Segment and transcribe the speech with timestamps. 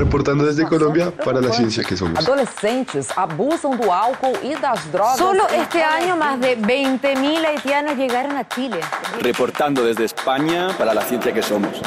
[0.00, 2.18] Reportando desde Colombia para la ciencia que somos.
[2.18, 5.18] Adolescentes abusan do álcool y das drogas.
[5.18, 8.80] Solo este año más de 20.000 haitianos llegaron a Chile.
[9.20, 11.82] Reportando desde España para la ciencia que somos.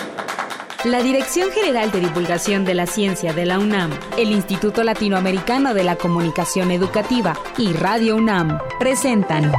[0.84, 5.83] La Dirección General de Divulgación de la Ciencia de la UNAM, el Instituto Latinoamericano de
[5.83, 9.51] la Comunicación Educativa y Radio UNAM presentan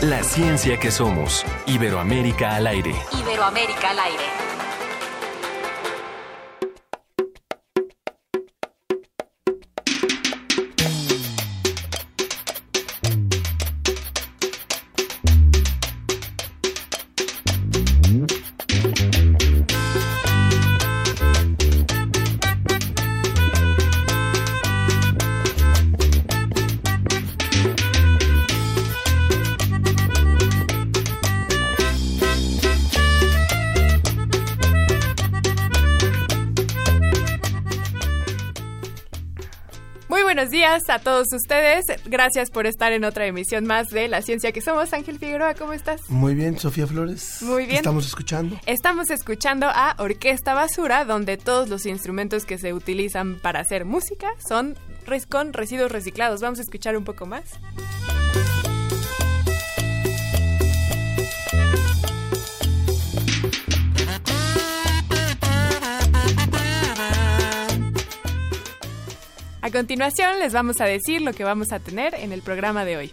[0.00, 1.44] La ciencia que somos.
[1.66, 2.94] Iberoamérica al aire.
[3.12, 4.55] Iberoamérica al aire.
[40.96, 41.84] A todos ustedes.
[42.06, 44.94] Gracias por estar en otra emisión más de La Ciencia que Somos.
[44.94, 46.08] Ángel Figueroa, ¿cómo estás?
[46.08, 47.42] Muy bien, Sofía Flores.
[47.42, 47.78] Muy bien.
[47.78, 48.58] ¿Estamos escuchando?
[48.64, 54.28] Estamos escuchando a Orquesta Basura, donde todos los instrumentos que se utilizan para hacer música
[54.48, 54.76] son
[55.28, 56.40] con residuos reciclados.
[56.40, 57.44] Vamos a escuchar un poco más.
[69.66, 72.98] A continuación les vamos a decir lo que vamos a tener en el programa de
[72.98, 73.12] hoy.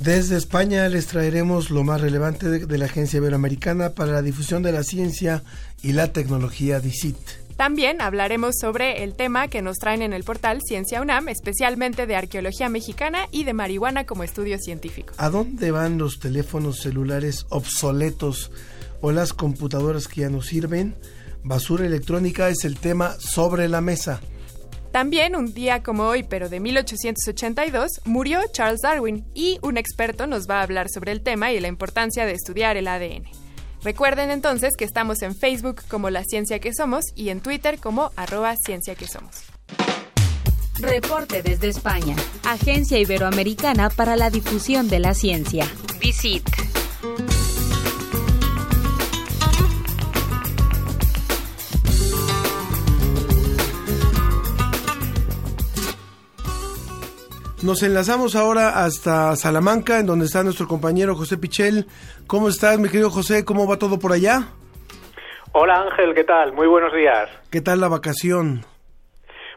[0.00, 4.72] Desde España les traeremos lo más relevante de, la Agencia Iberoamericana para la Difusión de
[4.72, 5.42] la Ciencia
[5.82, 7.45] y la Tecnología DICIT.
[7.56, 12.14] También hablaremos sobre el tema que nos traen en el portal Ciencia UNAM, especialmente de
[12.14, 15.14] arqueología mexicana y de marihuana como estudio científico.
[15.16, 18.50] ¿A dónde van los teléfonos celulares obsoletos
[19.00, 20.94] o las computadoras que ya no sirven?
[21.44, 24.20] Basura electrónica es el tema sobre la mesa.
[24.92, 30.48] También un día como hoy, pero de 1882, murió Charles Darwin y un experto nos
[30.48, 33.45] va a hablar sobre el tema y la importancia de estudiar el ADN.
[33.86, 38.10] Recuerden entonces que estamos en Facebook como La Ciencia que Somos y en Twitter como
[38.16, 39.44] arroba Ciencia que Somos.
[40.80, 42.16] Reporte desde España.
[42.42, 45.68] Agencia Iberoamericana para la Difusión de la Ciencia.
[46.00, 46.42] Visit.
[57.66, 61.86] Nos enlazamos ahora hasta Salamanca, en donde está nuestro compañero José Pichel.
[62.28, 63.44] ¿Cómo estás, mi querido José?
[63.44, 64.50] ¿Cómo va todo por allá?
[65.50, 66.52] Hola Ángel, ¿qué tal?
[66.52, 67.28] Muy buenos días.
[67.50, 68.64] ¿Qué tal la vacación?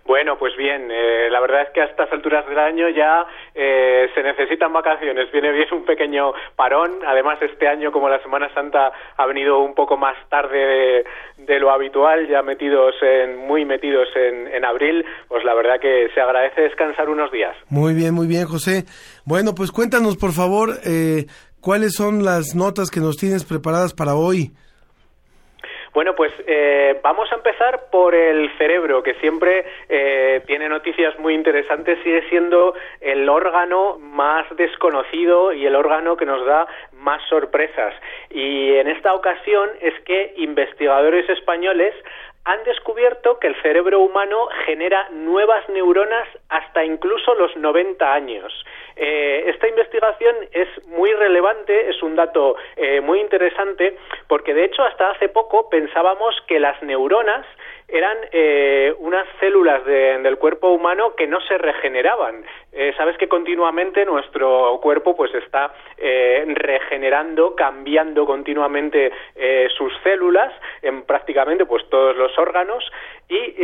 [0.09, 4.09] Bueno, pues bien, eh, la verdad es que a estas alturas del año ya eh,
[4.15, 8.91] se necesitan vacaciones, viene bien un pequeño parón, además este año como la Semana Santa
[9.17, 11.05] ha venido un poco más tarde
[11.37, 16.19] de, lo habitual, ya metidos en, muy metidos en, abril, pues la verdad que se
[16.19, 17.55] agradece descansar unos días.
[17.69, 18.85] Muy bien, muy bien, José.
[19.25, 21.27] Bueno, pues cuéntanos por favor eh,
[21.61, 24.53] cuáles son las notas que nos tienes preparadas para hoy.
[25.93, 31.33] Bueno, pues eh, vamos a empezar por el cerebro, que siempre eh, tiene noticias muy
[31.33, 37.93] interesantes, sigue siendo el órgano más desconocido y el órgano que nos da más sorpresas.
[38.29, 41.95] Y en esta ocasión es que investigadores españoles
[42.45, 48.53] han descubierto que el cerebro humano genera nuevas neuronas hasta incluso los 90 años.
[49.01, 54.83] Eh, esta investigación es muy relevante, es un dato eh, muy interesante, porque de hecho
[54.83, 57.45] hasta hace poco pensábamos que las neuronas
[57.91, 62.43] eran eh, unas células del cuerpo humano que no se regeneraban.
[62.71, 69.11] Eh, sabes que continuamente nuestro cuerpo pues está eh, regenerando, cambiando continuamente
[69.77, 72.83] sus células en prácticamente pues todos los órganos
[73.29, 73.55] y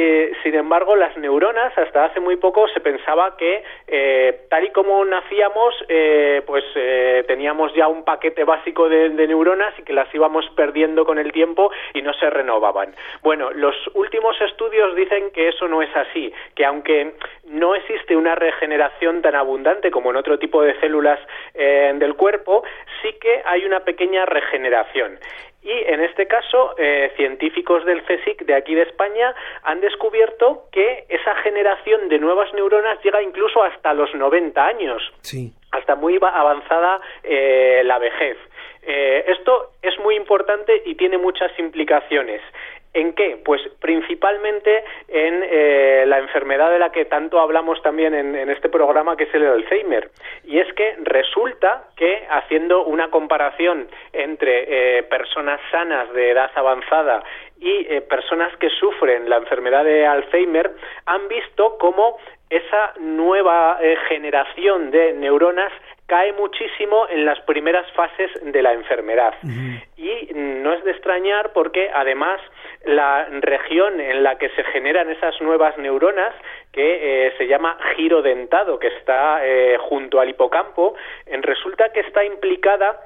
[0.44, 3.64] sin embargo las neuronas hasta hace muy poco se pensaba que
[4.50, 5.74] tal y como nacíamos
[6.46, 6.64] pues
[7.28, 11.32] teníamos ya un paquete básico de, de neuronas y que las íbamos perdiendo con el
[11.32, 12.94] tiempo y no se renovaban.
[13.22, 17.14] Bueno, los últimos estudios dicen que eso no es así, que aunque
[17.46, 21.20] no existe una regeneración tan abundante como en otro tipo de células
[21.54, 22.64] eh, del cuerpo,
[23.02, 25.20] sí que hay una pequeña regeneración.
[25.66, 29.34] Y en este caso, eh, científicos del CSIC de aquí de España
[29.64, 35.02] han descubierto que esa generación de nuevas neuronas llega incluso hasta los 90 años,
[35.72, 38.38] hasta muy avanzada eh, la vejez.
[38.86, 42.42] esto es muy importante y tiene muchas implicaciones.
[42.96, 43.38] ¿En qué?
[43.44, 49.18] Pues principalmente en eh, la enfermedad de la que tanto hablamos también en, este programa,
[49.18, 50.12] que es el Alzheimer.
[50.46, 57.22] Y es que resulta que, haciendo una comparación entre eh, personas sanas de edad avanzada
[57.60, 60.72] y eh, personas que sufren la enfermedad de Alzheimer,
[61.06, 62.18] han visto cómo
[62.50, 63.78] esa nueva
[64.08, 65.74] generación de neuronas
[66.06, 69.34] cae muchísimo en las primeras fases de la enfermedad.
[69.98, 72.40] Y no es de extrañar porque además
[72.86, 76.34] la región en la que se generan esas nuevas neuronas,
[76.72, 80.96] que eh, se llama giro dentado, que está eh, junto al hipocampo,
[81.42, 83.00] resulta que está implicada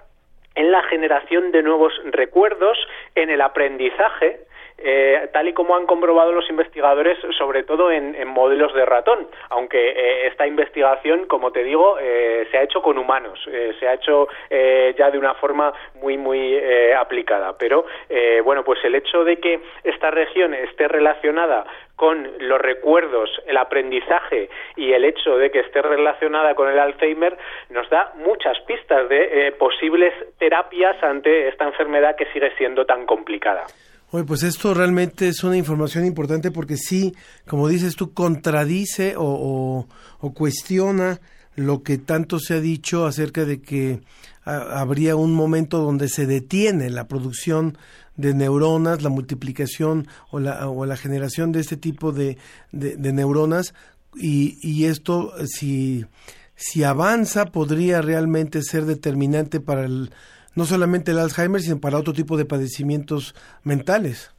[0.56, 2.78] en la generación de nuevos recuerdos,
[3.16, 4.42] en el aprendizaje,
[4.82, 9.90] eh, tal y como han comprobado los investigadores, sobre todo en, modelos de ratón, aunque
[9.90, 13.40] eh, esta investigación, como te digo, eh, se ha hecho con humanos,
[13.80, 16.58] se ha hecho ya de una forma muy, muy
[16.94, 17.58] aplicada.
[17.58, 17.86] Pero,
[18.44, 21.66] bueno, pues el hecho de que esta región esté relacionada
[21.96, 27.38] con los recuerdos, el aprendizaje y el hecho de que esté relacionada con el Alzheimer
[27.70, 33.66] nos da muchas pistas de posibles terapias ante esta enfermedad que sigue siendo tan complicada.
[34.12, 37.14] Oye, pues esto realmente es una información importante porque sí,
[37.48, 39.88] como dices tú, contradice o,
[40.34, 41.22] cuestiona
[41.56, 44.02] lo que tanto se ha dicho acerca de que
[44.46, 47.78] habría un momento donde se detiene la producción
[48.18, 52.38] de neuronas, la multiplicación o la, o la generación de este tipo de,
[52.72, 53.76] neuronas
[54.16, 56.06] y, y esto si,
[56.56, 60.12] si avanza podría realmente ser determinante para el
[60.56, 64.34] no solamente el Alzheimer, sino para otro tipo de padecimientos mentales.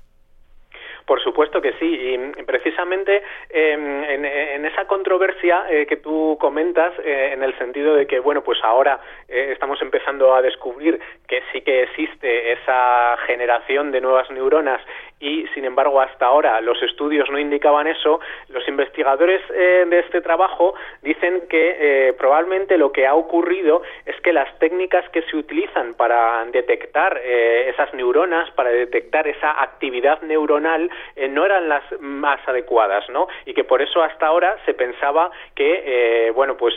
[1.11, 7.31] Por supuesto que sí, y precisamente em, en, esa controversia eh, que tú comentas, eh,
[7.33, 11.63] en el sentido de que, bueno, pues ahora eh, estamos empezando a descubrir que sí
[11.63, 14.81] que existe esa generación de nuevas neuronas
[15.21, 20.23] y sin embargo hasta ahora los estudios no indicaban eso, los investigadores eh, de este
[20.23, 21.77] trabajo dicen que
[22.09, 27.21] eh, probablemente lo que ha ocurrido es que las técnicas que se utilizan para detectar
[27.23, 30.91] eh, esas neuronas, para detectar esa actividad neuronal,
[31.31, 33.29] no eran las más adecuadas, ¿no?
[33.45, 36.75] Y que por eso hasta ahora se pensaba que, bueno, pues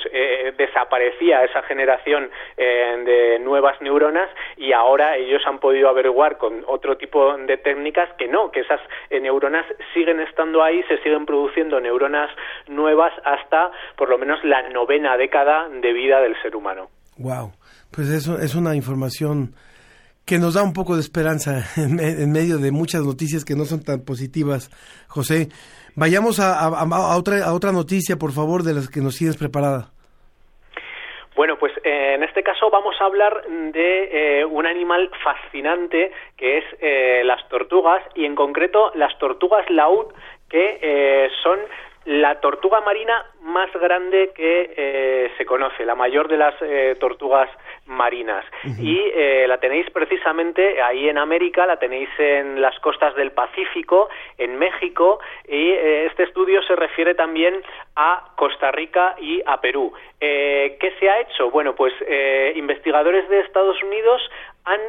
[0.58, 7.38] desaparecía esa generación de nuevas neuronas y ahora ellos han podido averiguar con otro tipo
[7.38, 8.82] de técnicas que no, que esas
[9.12, 12.32] eh, neuronas siguen estando ahí, se siguen produciendo neuronas
[12.68, 16.90] nuevas hasta por lo menos la novena década de vida del ser humano.
[17.18, 17.54] Wow,
[17.92, 19.54] pues eso es una información
[20.26, 23.84] que nos da un poco de esperanza en, medio de muchas noticias que no son
[23.84, 24.72] tan positivas,
[25.08, 25.50] José.
[25.96, 29.93] Vayamos a, otra, a otra noticia, por favor, de las que nos tienes preparada.
[31.36, 36.60] Bueno, pues eh, en este caso vamos a hablar de eh, un animal fascinante que
[36.60, 40.14] es eh, las tortugas y en concreto las tortugas laúd
[40.48, 41.60] que son
[42.06, 47.50] la tortuga marina más grande que eh, se conoce, la mayor de las eh, tortugas
[47.86, 48.46] marinas.
[48.80, 54.10] Y eh, la tenéis precisamente ahí en América, la tenéis en las costas del Pacífico,
[54.38, 57.62] en México, y este estudio se refiere también
[57.96, 59.94] a Costa Rica y a Perú.
[60.20, 61.50] ¿Qué se ha hecho?
[61.52, 61.94] Bueno, pues
[62.56, 64.22] investigadores de Estados Unidos
[64.64, 64.82] han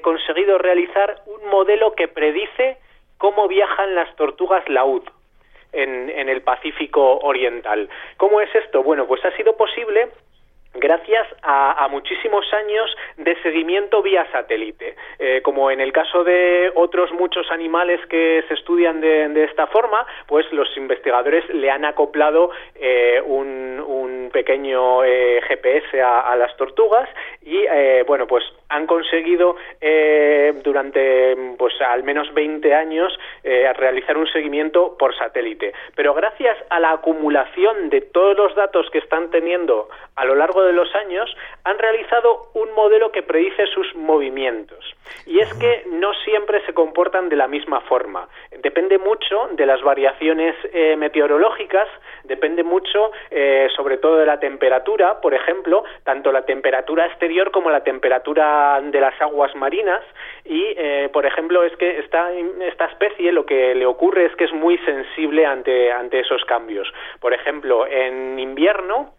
[0.00, 2.78] conseguido realizar un modelo que predice
[3.18, 5.02] cómo viajan las tortugas laúd
[5.72, 7.88] en, el Pacífico Oriental.
[8.16, 8.82] ¿Cómo es esto?
[8.82, 10.08] Bueno, pues ha sido posible
[10.78, 14.96] gracias a, muchísimos años de seguimiento vía satélite.
[15.18, 20.06] Eh, como en el caso de otros muchos animales que se estudian de, esta forma,
[20.26, 23.58] pues los investigadores le han acoplado eh, un,
[24.32, 27.08] pequeño eh, GPS a, las tortugas
[27.42, 27.64] y,
[28.06, 29.56] bueno, pues han conseguido
[30.62, 35.72] durante pues al menos 20 años realizar un seguimiento por satélite.
[35.96, 40.62] Pero gracias a la acumulación de todos los datos que están teniendo a lo largo
[40.62, 41.34] de los años,
[41.64, 44.94] han realizado un modelo que predice sus movimientos.
[45.26, 48.28] Y es que no siempre se comportan de la misma forma.
[48.62, 51.88] Depende mucho de las variaciones eh, meteorológicas,
[52.24, 57.70] depende mucho eh, sobre todo de la temperatura, por ejemplo, tanto la temperatura exterior como
[57.70, 60.02] la temperatura de las aguas marinas.
[60.44, 64.44] Y, eh, por ejemplo, es que esta, esta especie lo que le ocurre es que
[64.44, 66.92] es muy sensible ante, ante esos cambios.
[67.20, 69.14] Por ejemplo, en invierno,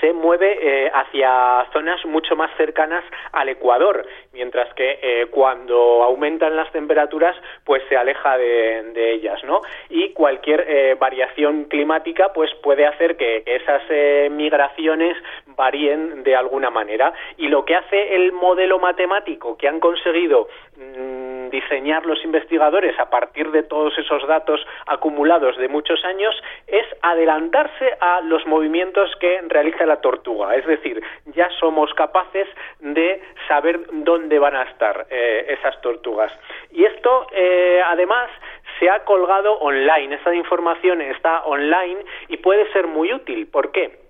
[0.00, 6.56] se mueve eh, hacia zonas mucho más cercanas al Ecuador, mientras que eh, cuando aumentan
[6.56, 9.62] las temperaturas, pues se aleja de, ellas, ¿no?
[9.88, 13.82] Y cualquier eh, variación climática, pues puede hacer que, esas
[14.30, 15.16] migraciones
[15.46, 17.12] varíen de alguna manera.
[17.36, 23.10] Y lo que hace el modelo matemático que han conseguido mm, diseñar los investigadores a
[23.10, 26.34] partir de todos esos datos acumulados de muchos años
[26.66, 30.56] es adelantarse a los movimientos que realiza la tortuga.
[30.56, 32.48] Es decir, ya somos capaces
[32.80, 36.32] de saber dónde van a estar eh, esas tortugas.
[36.70, 38.30] Y esto, eh, además,
[38.78, 40.14] se ha colgado online.
[40.14, 43.46] Esta información está online y puede ser muy útil.
[43.48, 44.07] ¿Por qué?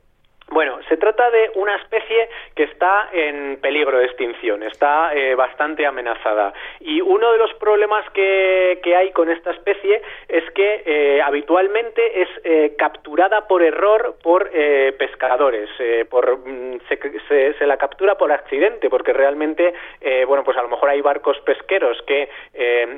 [0.51, 5.85] Bueno, se trata de una especie que está en peligro de extinción, está eh, bastante
[5.87, 6.55] amenazada.
[6.81, 12.23] Y uno de los problemas que, que hay con esta especie es que eh, habitualmente
[12.23, 14.51] es eh, capturada por error por
[14.99, 15.69] pescadores.
[16.09, 19.75] por, mm, se, se, la captura por accidente, porque realmente,
[20.27, 22.29] bueno, pues a lo mejor hay barcos pesqueros que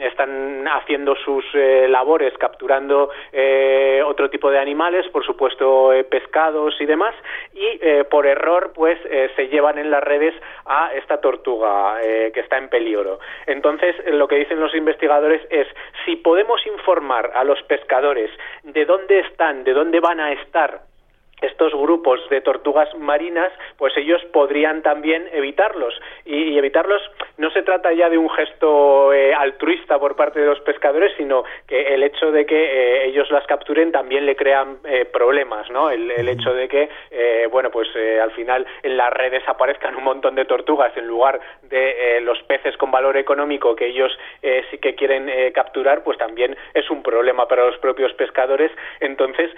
[0.00, 3.11] están haciendo sus labores capturando
[4.04, 7.14] otro tipo de animales, por supuesto pescados y demás
[7.52, 10.35] y eh, por error pues eh, se llevan en las redes
[10.66, 13.20] a esta tortuga eh, que está en peligro.
[13.47, 15.66] Entonces lo que dicen los investigadores es
[16.04, 18.30] si podemos informar a los pescadores
[18.64, 20.89] de dónde están, de dónde van a estar
[21.40, 25.94] estos grupos de tortugas marinas, pues ellos podrían también evitarlos.
[26.25, 27.00] Y, evitarlos
[27.38, 31.44] no se trata ya de un gesto eh, altruista por parte de los pescadores, sino
[31.66, 35.90] que el hecho de que eh, ellos las capturen también le crean eh, problemas, ¿no?
[35.90, 36.88] El, hecho de que,
[37.50, 37.88] bueno, pues
[38.23, 42.76] al final en las redes aparezcan un montón de tortugas en lugar de los peces
[42.76, 44.16] con valor económico que ellos
[44.70, 48.70] sí que quieren capturar, pues también es un problema para los propios pescadores.
[49.00, 49.50] Entonces,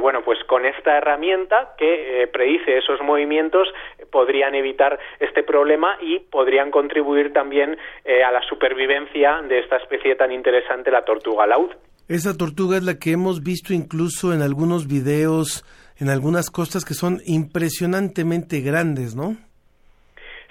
[0.00, 3.68] bueno, pues con esta herramienta que eh, predice esos movimientos
[4.10, 10.14] podrían evitar este problema y podrían contribuir también eh, a la supervivencia de esta especie
[10.16, 11.70] tan interesante, la tortuga laúd.
[12.08, 15.64] Esa tortuga es la que hemos visto incluso en algunos videos,
[15.98, 19.36] en algunas costas que son impresionantemente grandes, ¿no?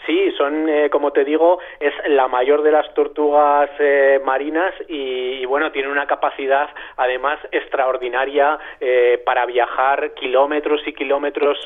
[0.06, 5.46] Sí, son, eh, como te digo, es la mayor de las tortugas eh, marinas y,
[5.46, 11.58] bueno, tiene una capacidad además extraordinaria eh, para viajar kilómetros y kilómetros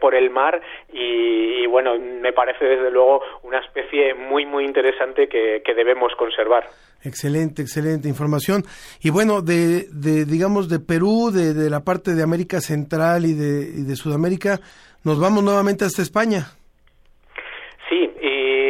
[0.00, 0.60] por el mar
[0.92, 6.68] y, bueno, me parece desde luego una especie muy, muy interesante que, debemos conservar.
[7.02, 8.62] Excelente, excelente información.
[9.02, 13.32] Y bueno, de, de digamos, de Perú, de, de, la parte de América Central y
[13.32, 14.60] de, y de Sudamérica,
[15.02, 16.61] nos vamos nuevamente hasta España.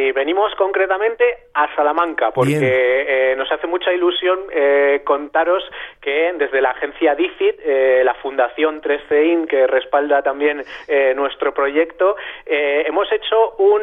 [0.03, 5.63] Y venimos concretamente a Salamanca porque eh, nos hace mucha ilusión eh, contaros
[6.01, 10.61] que desde la agencia DICIT, eh, la Fundación 3CIN, que respalda también
[11.15, 13.81] nuestro proyecto, hemos hecho un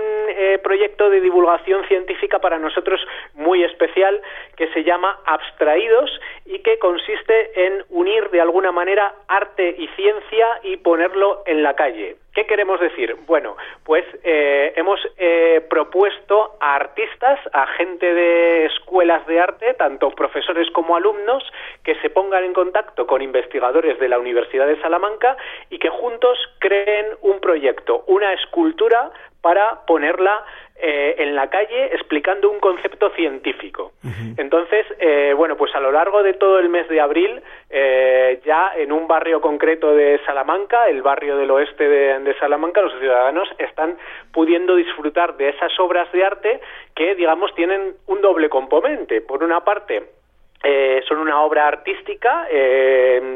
[0.63, 3.01] proyecto de divulgación científica para nosotros
[3.35, 4.21] muy especial
[4.57, 6.11] que se llama Abstraídos
[6.45, 11.75] y que consiste en unir de alguna manera arte y ciencia y ponerlo en la
[11.75, 12.17] calle.
[12.35, 13.17] ¿Qué queremos decir?
[13.27, 15.01] Bueno, pues hemos
[15.69, 21.43] propuesto a artistas, a gente de escuelas de arte, tanto profesores como alumnos,
[21.83, 25.37] que se pongan en contacto con investigadores de la Universidad de Salamanca
[25.71, 29.11] y que juntos creen un proyecto, una escultura
[29.41, 30.45] para ponerla
[30.83, 33.93] eh, en la calle explicando un concepto científico.
[34.37, 38.73] Entonces, eh, bueno, pues a lo largo de todo el mes de abril, eh, ya
[38.77, 43.99] en un barrio concreto de Salamanca, el barrio del oeste de, Salamanca, los ciudadanos están
[44.33, 46.61] pudiendo disfrutar de esas obras de arte
[46.95, 49.21] que, digamos, tienen un doble componente.
[49.21, 50.05] Por una parte,
[51.09, 52.47] son una obra artística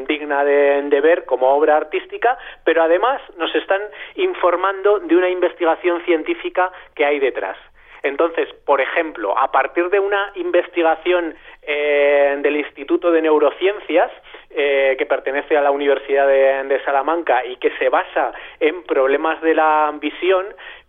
[0.07, 3.81] digna de, de, ver como obra artística, pero además nos están
[4.15, 7.57] informando de una investigación científica que hay detrás.
[8.05, 14.11] Entonces, por ejemplo, a partir de una investigación eh, del Instituto de Neurociencias,
[14.51, 19.55] eh, que pertenece a la Universidad de, Salamanca y que se basa en problemas de
[19.55, 20.45] la visión,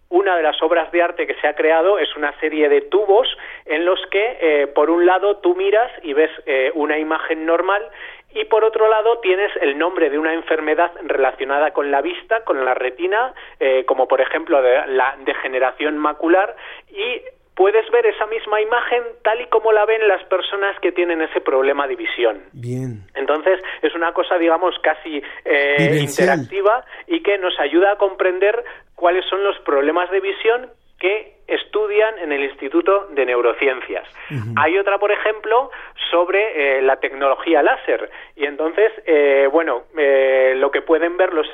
[0.09, 3.29] una de las obras de arte que se ha creado es una serie de tubos
[3.65, 6.31] en los que, eh, por un lado, tú miras y ves
[6.75, 7.83] una imagen normal
[8.37, 12.63] y por otro lado tienes el nombre de una enfermedad relacionada con la vista, con
[12.67, 16.55] la retina, eh, como por ejemplo la degeneración macular
[16.91, 17.23] y
[17.57, 21.41] puedes ver esa misma imagen tal y como la ven las personas que tienen ese
[21.41, 22.43] problema de visión.
[22.53, 23.03] Bien.
[23.15, 28.63] Entonces es una cosa, digamos, casi eh, interactiva y que nos ayuda a comprender
[28.95, 30.71] cuáles son los problemas de visión
[31.01, 34.09] que estudian en el Instituto de Neurociencias.
[34.57, 35.71] Hay otra, por ejemplo,
[36.11, 38.11] sobre eh, la tecnología láser.
[38.35, 41.47] Y entonces, eh, bueno, eh, lo que pueden ver los,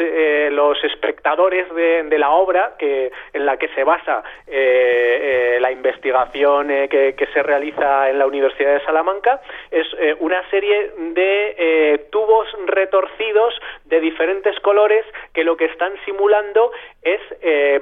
[0.53, 7.27] los espectadores de, la obra que, en la que se basa la investigación que, que,
[7.33, 9.87] se realiza en la Universidad de Salamanca es
[10.21, 16.73] una serie de tubos retorcidos de diferentes colores que lo que están simulando
[17.03, 17.21] es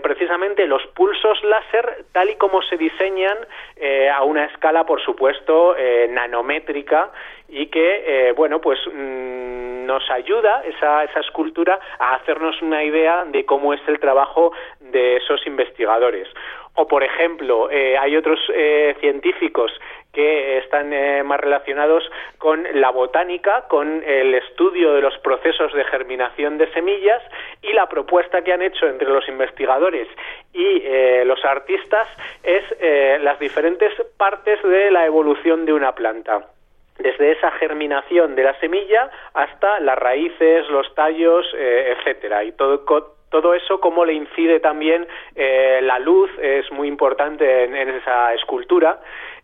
[0.02, 3.38] precisamente los pulsos láser tal y como se diseñan
[3.76, 7.10] eh, a una escala, por supuesto, eh, nanométrica
[7.48, 13.44] y que, bueno, pues mm, nos ayuda esa, esa escultura a hacernos una idea de
[13.44, 16.28] cómo es el trabajo de esos investigadores.
[16.74, 18.38] O, por ejemplo, hay otros
[19.00, 19.72] científicos
[20.12, 22.02] que están eh, más relacionados
[22.38, 27.22] con la botánica, con el estudio de los procesos de germinación de semillas
[27.62, 30.08] y la propuesta que han hecho entre los investigadores
[30.52, 32.08] y eh, los artistas
[32.42, 36.46] es eh, las diferentes partes de la evolución de una planta.
[36.98, 42.84] Desde esa germinación de la semilla hasta las raíces, los tallos, etcétera, y todo
[43.30, 49.00] todo eso cómo le incide también la luz es muy importante en, esa escultura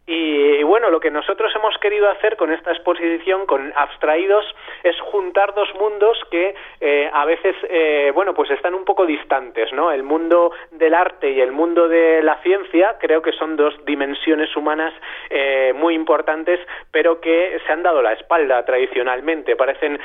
[0.08, 4.44] y, bueno, lo que nosotros hemos querido hacer con esta exposición, con abstraídos,
[4.84, 9.72] es juntar dos mundos que eh, a veces, eh, bueno, pues están un poco distantes,
[9.72, 9.90] ¿no?
[9.90, 14.54] El mundo del arte y el mundo de la ciencia, creo que son dos dimensiones
[14.56, 14.94] humanas
[15.28, 16.60] eh, muy importantes,
[16.92, 19.56] pero que se han dado la espalda tradicionalmente.
[19.56, 19.98] Parecen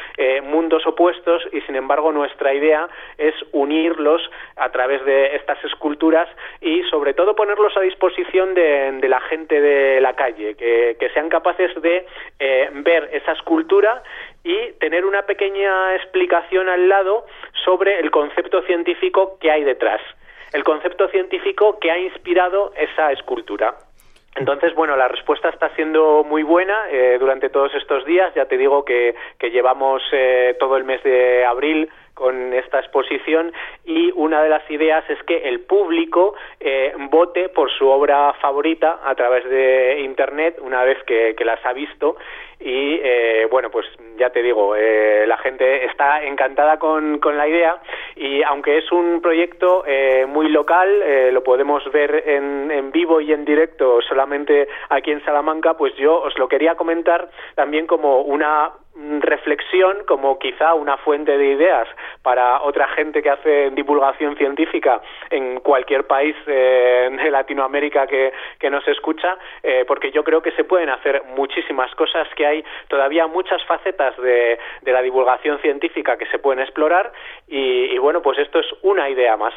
[0.43, 4.21] mundos opuestos y, sin embargo, nuestra idea es unirlos
[4.55, 6.27] a través de estas esculturas
[6.59, 11.27] y, sobre todo, ponerlos a disposición de, de la gente de la calle, que, sean
[11.29, 12.05] capaces de
[12.39, 14.03] eh, ver esa escultura
[14.43, 17.25] y tener una pequeña explicación al lado
[17.65, 20.01] sobre el concepto científico que hay detrás,
[20.53, 23.75] el concepto científico que ha inspirado esa escultura.
[24.35, 28.33] Entonces, bueno, la respuesta está siendo muy buena eh, durante todos estos días.
[28.33, 31.89] Ya te digo que, llevamos eh, todo el mes de abril
[32.21, 33.51] con esta exposición
[33.83, 38.99] y una de las ideas es que el público eh, vote por su obra favorita
[39.03, 42.17] a través de Internet una vez que, las ha visto
[42.59, 43.87] y eh, bueno pues
[44.17, 47.81] ya te digo eh, la gente está encantada con, con, la idea
[48.15, 49.83] y aunque es un proyecto
[50.27, 55.73] muy local lo podemos ver en, en vivo y en directo solamente aquí en Salamanca
[55.73, 58.69] pues yo os lo quería comentar también como una
[59.21, 61.87] reflexión como quizá una fuente de ideas
[62.21, 68.69] para otra gente que hace divulgación científica en cualquier país eh, de Latinoamérica que, que
[68.69, 73.27] nos escucha, eh, porque yo creo que se pueden hacer muchísimas cosas, que hay todavía
[73.27, 74.59] muchas facetas de,
[74.91, 77.13] la divulgación científica que se pueden explorar
[77.47, 79.53] y, bueno, pues esto es una idea más.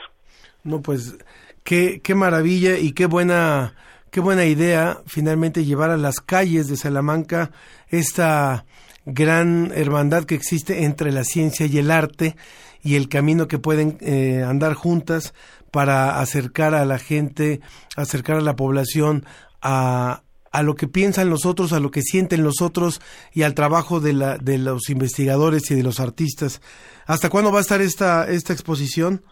[0.63, 1.19] No, pues
[1.65, 3.73] qué, qué maravilla y qué buena
[4.13, 7.51] qué buena idea finalmente llevar a las calles de Salamanca
[7.91, 8.65] esta
[9.07, 12.37] gran hermandad que existe entre la ciencia y el arte
[12.83, 15.35] y el camino que pueden eh, andar juntas
[15.71, 17.61] para acercar a la gente,
[17.97, 19.25] acercar a la población
[19.61, 23.01] a, a lo que piensan los otros, a lo que sienten los otros
[23.33, 26.63] y al trabajo de, la, de los investigadores y de los artistas.
[27.07, 29.25] ¿Hasta cuándo va a estar esta, esta exposición?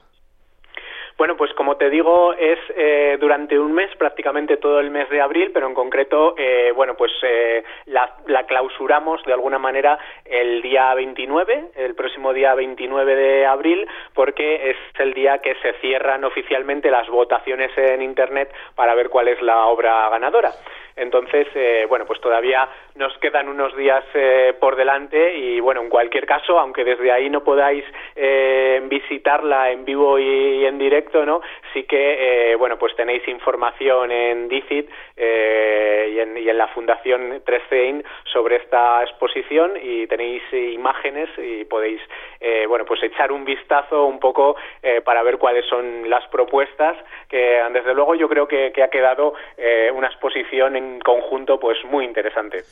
[1.19, 1.52] Bueno, pues
[1.83, 5.75] te digo, es eh, durante un mes, prácticamente todo el mes de abril, pero en
[5.75, 11.97] concreto, eh, bueno, pues eh, la, la, clausuramos de alguna manera el día 29, el
[11.97, 17.77] próximo día 29 de abril, porque es el día que se cierran oficialmente las votaciones
[17.77, 20.53] en Internet para ver cuál es la obra ganadora.
[20.97, 25.89] Entonces, eh, bueno, pues todavía nos quedan unos días eh, por delante y, bueno, en
[25.89, 31.41] cualquier caso, aunque desde ahí no podáis eh, visitarla en vivo y, en directo, ¿no?
[31.73, 38.05] Sí que, bueno, pues tenéis información en DICIT y en, y, en, la Fundación 3CEIN
[38.25, 42.01] sobre esta exposición y tenéis imágenes y podéis,
[42.69, 44.57] bueno, pues echar un vistazo un poco
[45.05, 46.97] para ver cuáles son las propuestas
[47.29, 49.35] que, desde luego, yo creo que, ha quedado
[49.95, 52.65] una exposición conjunto pues muy interesante.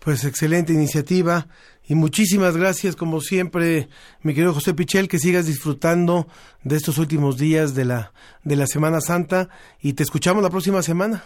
[0.00, 1.46] Pues excelente iniciativa
[1.88, 3.88] y muchísimas gracias como siempre,
[4.22, 6.26] mi querido José Pichel, que sigas disfrutando
[6.62, 9.48] de estos últimos días de la de la Semana Santa
[9.80, 11.22] y te escuchamos la próxima semana.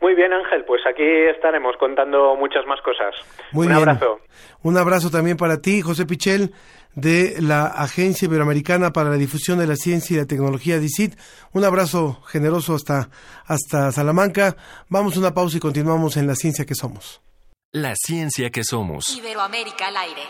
[0.00, 3.14] Muy bien, Ángel, pues aquí estaremos contando muchas más cosas.
[3.52, 4.18] Muy Un abrazo.
[4.62, 6.52] Un abrazo también para ti, José Pichel
[6.94, 11.16] de la Agencia Iberoamericana para la Difusión de la Ciencia y la Tecnología, DICIT.
[11.52, 13.10] Un abrazo generoso hasta,
[13.46, 14.56] hasta Salamanca.
[14.88, 17.22] Vamos a una pausa y continuamos en La Ciencia que Somos.
[17.72, 19.16] La Ciencia que Somos.
[19.16, 20.22] Iberoamérica al aire.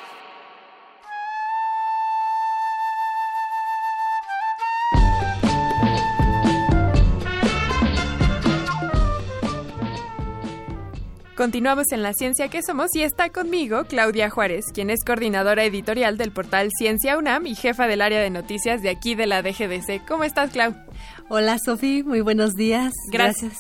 [11.37, 16.18] Continuamos en la ciencia que somos y está conmigo Claudia Juárez, quien es coordinadora editorial
[16.18, 20.07] del portal Ciencia UNAM y jefa del área de noticias de aquí de la DGDC.
[20.07, 20.75] ¿Cómo estás, Clau?
[21.31, 22.03] Hola, Sofi.
[22.03, 22.92] Muy buenos días.
[23.11, 23.57] Gracias.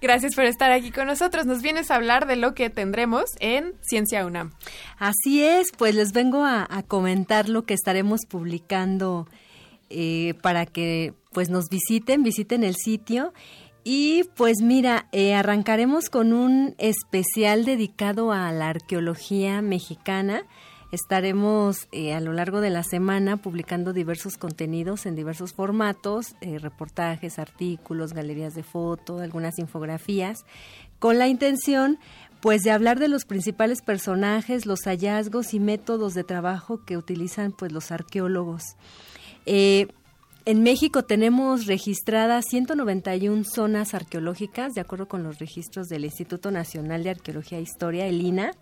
[0.00, 1.46] Gracias por estar aquí con nosotros.
[1.46, 4.52] Nos vienes a hablar de lo que tendremos en Ciencia UNAM.
[4.96, 9.26] Así es, pues les vengo a, comentar lo que estaremos publicando
[9.90, 13.32] eh, para que pues nos visiten, visiten el sitio.
[13.88, 20.42] Y pues mira, eh, arrancaremos con un especial dedicado a la arqueología mexicana.
[20.90, 26.58] Estaremos eh, a lo largo de la semana publicando diversos contenidos en diversos formatos, eh,
[26.58, 30.44] reportajes, artículos, galerías de foto, algunas infografías,
[30.98, 32.00] con la intención
[32.40, 37.52] pues de hablar de los principales personajes, los hallazgos y métodos de trabajo que utilizan
[37.52, 38.64] pues los arqueólogos.
[40.46, 47.02] En México tenemos registradas 191 zonas arqueológicas, de acuerdo con los registros del Instituto Nacional
[47.02, 48.52] de Arqueología e Historia, el INA,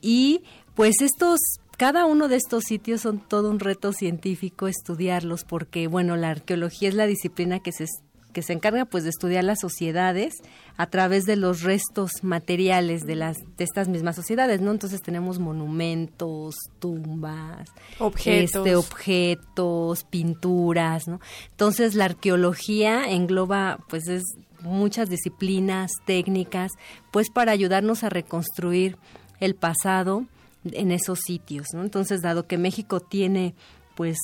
[0.00, 0.42] y
[0.74, 1.38] pues estos
[1.76, 6.88] cada uno de estos sitios son todo un reto científico estudiarlos porque bueno, la arqueología
[6.88, 7.84] es la disciplina que se
[8.32, 10.34] que se encarga pues de estudiar las sociedades
[10.76, 14.70] a través de los restos materiales de las de estas mismas sociedades, ¿no?
[14.70, 17.68] Entonces tenemos monumentos, tumbas,
[17.98, 21.20] objetos, este, objetos, pinturas, ¿no?
[21.50, 24.22] Entonces la arqueología engloba pues es
[24.62, 26.72] muchas disciplinas técnicas,
[27.10, 28.96] pues para ayudarnos a reconstruir
[29.40, 30.26] el pasado
[30.64, 31.82] en esos sitios, ¿no?
[31.82, 33.54] Entonces, dado que México tiene,
[33.96, 34.16] pues,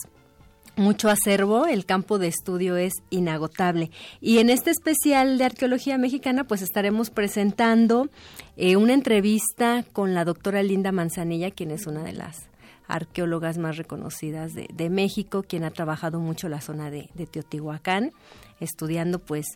[0.79, 3.91] mucho acervo, el campo de estudio es inagotable.
[4.21, 8.09] Y en este especial de arqueología mexicana, pues estaremos presentando
[8.57, 12.49] eh, una entrevista con la doctora Linda Manzanilla, quien es una de las
[12.87, 18.13] arqueólogas más reconocidas de, México, quien ha trabajado mucho la zona de, de Teotihuacán,
[18.61, 19.47] estudiando pues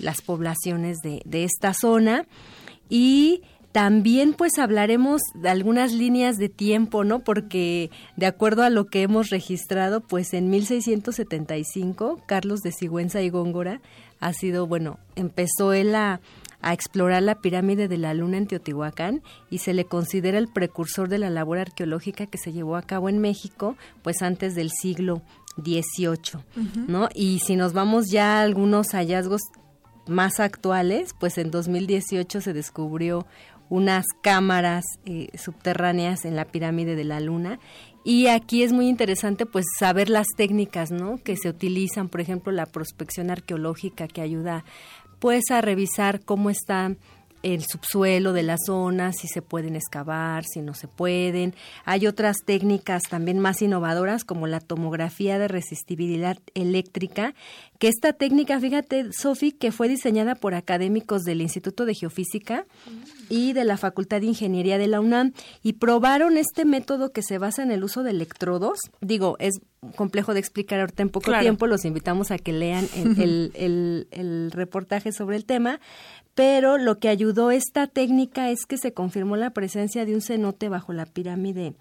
[0.00, 2.26] las poblaciones de, de esta zona.
[2.88, 7.20] Y también pues hablaremos de algunas líneas de tiempo, ¿no?
[7.20, 13.30] Porque de acuerdo a lo que hemos registrado, pues en 1675 Carlos de Sigüenza y
[13.30, 13.80] Góngora
[14.18, 16.20] ha sido, bueno, empezó él a,
[16.62, 21.08] a explorar la pirámide de la luna en Teotihuacán y se le considera el precursor
[21.08, 25.22] de la labor arqueológica que se llevó a cabo en México, pues antes del siglo
[25.56, 26.42] XVIII,
[26.86, 27.08] ¿no?
[27.14, 29.42] Y si nos vamos ya a algunos hallazgos
[30.06, 33.26] más actuales, pues en 2018 se descubrió
[33.70, 37.58] unas cámaras eh, subterráneas en la pirámide de la luna.
[38.04, 42.52] Y aquí es muy interesante pues saber las técnicas no que se utilizan por ejemplo
[42.52, 44.64] la prospección arqueológica que ayuda
[45.18, 46.96] pues a revisar cómo está
[47.42, 51.54] el subsuelo de la zona, si se pueden excavar, si no se pueden.
[51.84, 57.34] Hay otras técnicas también más innovadoras como la tomografía de resistibilidad eléctrica,
[57.78, 62.66] que esta técnica, fíjate, Sofi, que fue diseñada por académicos del Instituto de Geofísica
[63.30, 67.38] y de la Facultad de Ingeniería de la UNAM y probaron este método que se
[67.38, 68.78] basa en el uso de electrodos.
[69.00, 69.60] Digo, es
[69.96, 71.40] complejo de explicar ahorita en poco Claro.
[71.42, 75.80] tiempo, los invitamos a que lean el, el- el- el reportaje sobre el tema,
[76.40, 80.70] pero lo que ayudó esta técnica es que se confirmó la presencia de un cenote
[80.70, 81.74] bajo la pirámide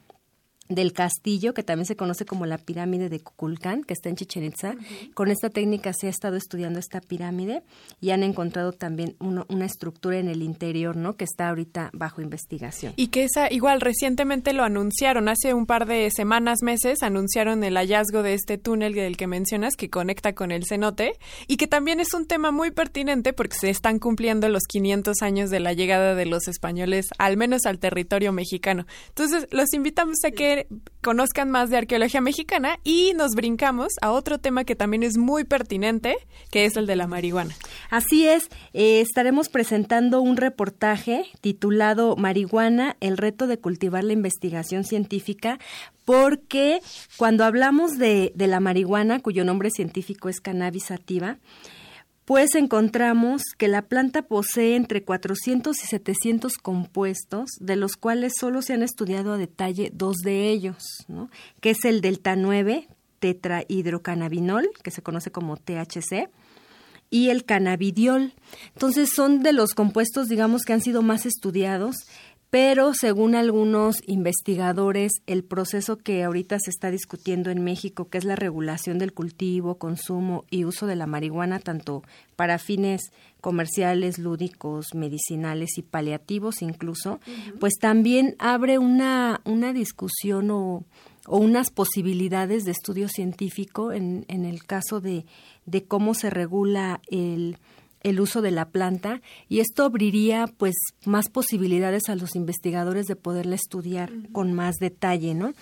[0.70, 4.44] del castillo, que también se conoce como la pirámide de Cuculcán, que está en Chichen
[4.44, 4.76] Itza.
[5.16, 7.64] Con esta técnica se ha estado estudiando esta pirámide
[8.00, 11.16] y han encontrado también uno- una estructura en el interior, ¿no?
[11.18, 12.94] Que está ahorita bajo investigación.
[12.98, 17.74] Y que esa, igual, recientemente lo anunciaron, hace un par de semanas, meses, anunciaron el
[17.76, 21.14] hallazgo de este túnel del que mencionas, que conecta con el cenote,
[21.48, 25.50] y que también es un tema muy pertinente porque se están cumpliendo los 500 años
[25.50, 28.86] de la llegada de los españoles, al menos al territorio mexicano.
[29.08, 30.59] Entonces, los invitamos a que
[31.02, 35.44] conozcan más de arqueología mexicana y nos brincamos a otro tema que también es muy
[35.44, 36.16] pertinente,
[36.52, 37.56] que es el de la marihuana.
[37.90, 44.84] Así es, eh, estaremos presentando un reportaje titulado Marihuana, el reto de cultivar la investigación
[44.84, 45.60] científica,
[46.06, 46.82] porque
[47.18, 51.38] cuando hablamos de, de la marihuana, cuyo nombre científico es cannabis sativa,
[52.30, 58.62] pues encontramos que la planta posee entre 400 y 700 compuestos, de los cuales solo
[58.62, 61.32] se han estudiado a detalle dos de ellos, ¿no?
[61.60, 62.88] que es el delta 9
[63.18, 66.30] tetrahidrocannabinol, que se conoce como THC,
[67.10, 68.34] y el cannabidiol.
[68.76, 71.96] Entonces son de los compuestos, digamos, que han sido más estudiados,
[72.50, 78.24] pero según algunos investigadores, el proceso que ahorita se está discutiendo en México, que es
[78.24, 82.02] la regulación del cultivo, consumo y uso de la marihuana, tanto
[82.36, 87.20] para fines comerciales, lúdicos, medicinales y paliativos incluso,
[87.60, 90.84] pues también abre una, una discusión o,
[91.28, 95.26] o unas posibilidades de estudio científico en, en el caso de,
[95.68, 97.58] de cómo se regula el,
[98.02, 103.16] el uso de la planta y esto abriría pues más posibilidades a los investigadores de
[103.16, 105.54] poderla estudiar con más detalle, ¿no?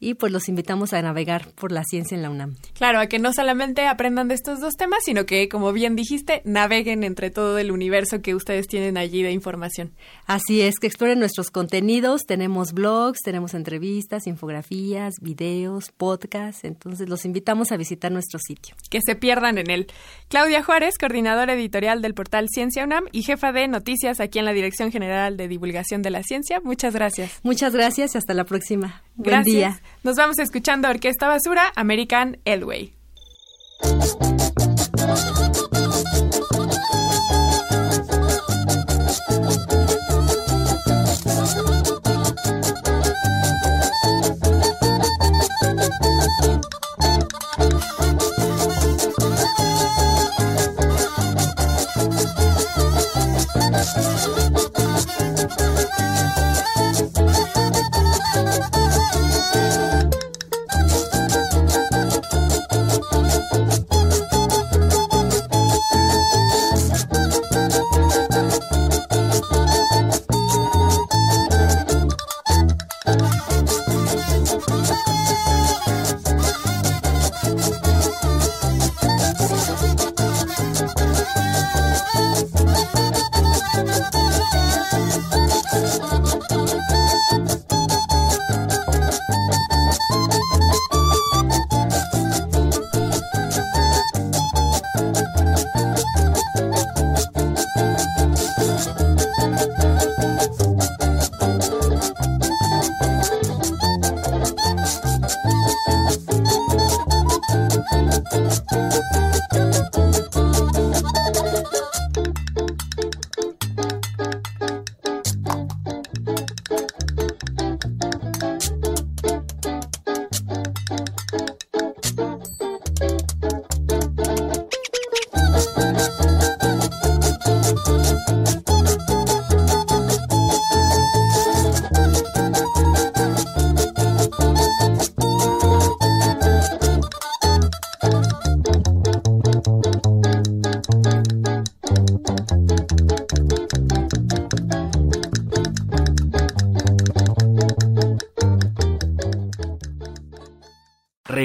[0.00, 2.56] y pues los invitamos a navegar por la ciencia en la UNAM.
[2.74, 6.40] Claro, a que no solamente aprendan de estos dos temas, sino que, como bien dijiste,
[6.44, 9.92] naveguen entre todo el universo que ustedes tienen allí de información.
[10.26, 17.24] Así es, que exploren nuestros contenidos, tenemos blogs, tenemos entrevistas, infografías, videos, podcasts, entonces los
[17.24, 18.76] invitamos a visitar nuestro sitio.
[18.90, 19.86] Que se pierdan en él.
[20.28, 24.52] Claudia Juárez, coordinadora editorial del portal Ciencia UNAM y jefa de noticias aquí en la
[24.52, 27.40] Dirección General de Divulgación de la Ciencia, muchas gracias.
[27.42, 29.02] Muchas gracias y hasta la próxima.
[29.16, 29.44] Gracias.
[29.44, 29.80] Buen día.
[30.02, 32.92] Nos vamos escuchando Orquesta Basura, American Elway.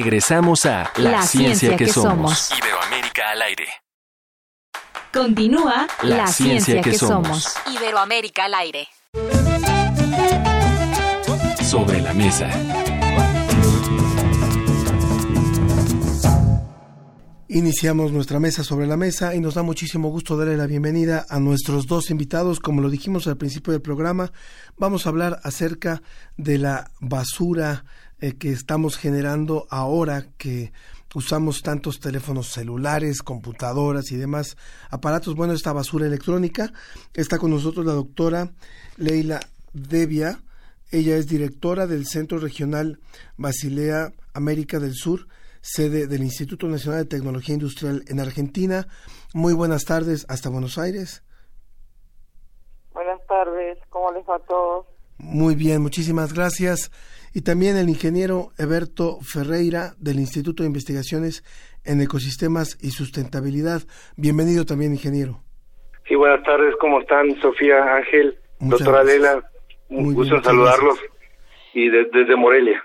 [0.04, 2.50] Regresamos a La, ciencia, que, somos.
[2.52, 3.68] Iberoamérica al aire.
[5.14, 7.54] Continúa La, ciencia, que, somos.
[7.74, 8.90] Iberoamérica al aire.
[11.64, 12.50] Sobre la mesa.
[17.48, 21.40] Iniciamos nuestra mesa sobre la mesa y nos da muchísimo gusto darle la bienvenida a
[21.40, 22.60] nuestros dos invitados.
[22.60, 24.32] Como lo dijimos al principio del programa,
[24.78, 26.02] vamos a hablar acerca
[26.38, 27.86] de la basura
[28.20, 30.72] eh, que estamos generando ahora que
[31.14, 34.58] usamos tantos teléfonos celulares, computadoras y demás
[34.90, 35.36] aparatos.
[35.36, 36.74] Bueno, esta basura electrónica.
[37.14, 38.52] Está con nosotros la doctora
[38.98, 39.40] Leila
[39.74, 40.42] Devia.
[40.92, 43.00] Ella es directora del Centro Regional
[43.38, 45.28] Basilea América del Sur
[45.64, 48.86] sede del Instituto Nacional de Tecnología Industrial en Argentina.
[49.34, 51.24] Muy buenas tardes hasta Buenos Aires.
[52.94, 54.86] Buenas tardes, ¿cómo les va a todos?
[55.18, 56.92] Muy bien, muchísimas gracias.
[57.34, 61.44] Y también el ingeniero Eberto Ferreira del Instituto de Investigaciones
[61.84, 63.82] en Ecosistemas y Sustentabilidad.
[64.18, 65.42] Bienvenido también, ingeniero.
[66.08, 67.36] Sí, buenas tardes, ¿cómo están?
[67.42, 69.50] Sofía, Ángel, doctora Lela,
[69.90, 71.00] un gusto en saludarlos
[71.74, 72.84] y desde Morelia.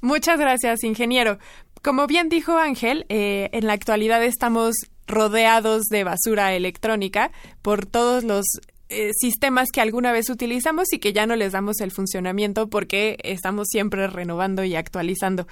[0.00, 1.38] Muchas gracias, ingeniero.
[1.82, 4.74] Como bien dijo Ángel, eh, en la actualidad estamos
[5.08, 8.44] rodeados de basura electrónica por todos los
[8.92, 13.16] eh, sistemas que alguna vez utilizamos y que ya no les damos el funcionamiento porque
[13.24, 15.46] estamos siempre renovando y actualizando.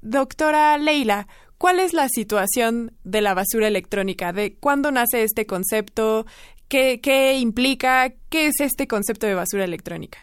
[0.00, 1.26] Doctora Leila,
[1.58, 4.32] ¿cuál es la situación de la basura electrónica?
[4.32, 6.24] ¿De cuándo nace este concepto?
[6.68, 8.12] ¿Qué, qué implica?
[8.30, 10.18] ¿Qué es este concepto de basura electrónica?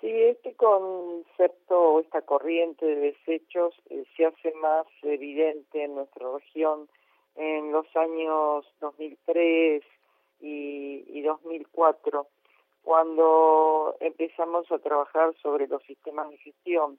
[0.00, 6.88] Sí, este concepto, esta corriente de desechos eh, se hace más evidente en nuestra región
[7.36, 9.82] en los años 2003
[10.40, 12.26] y, y 2004,
[12.82, 16.98] cuando empezamos a trabajar sobre los sistemas de gestión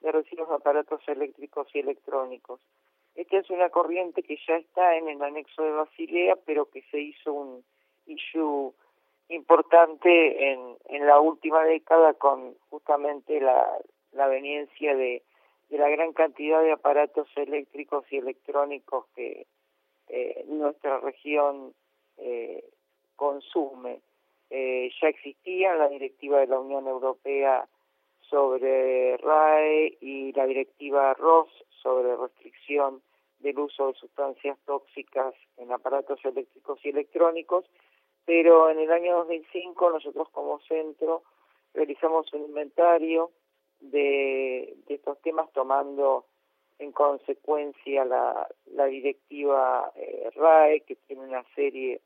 [0.00, 2.60] de residuos de aparatos eléctricos y electrónicos.
[3.14, 7.00] Esta es una corriente que ya está en el anexo de Basilea, pero que se
[7.00, 7.64] hizo un
[8.06, 8.72] issue
[9.28, 13.78] importante en, en la última década con justamente la,
[14.12, 15.22] la veniencia de,
[15.68, 19.46] de la gran cantidad de aparatos eléctricos y electrónicos que
[20.08, 21.72] eh, nuestra región
[22.18, 22.64] eh,
[23.16, 24.00] consume.
[24.50, 27.66] Eh, ya existía la directiva de la Unión Europea
[28.28, 31.48] sobre RAE y la directiva ROS
[31.82, 33.02] sobre restricción
[33.40, 37.64] del uso de sustancias tóxicas en aparatos eléctricos y electrónicos,
[38.24, 41.22] pero en el año 2005 nosotros como centro
[41.74, 43.30] realizamos un inventario
[43.80, 46.24] de, de estos temas tomando
[46.78, 52.00] en consecuencia la, la directiva eh, RAE que tiene una serie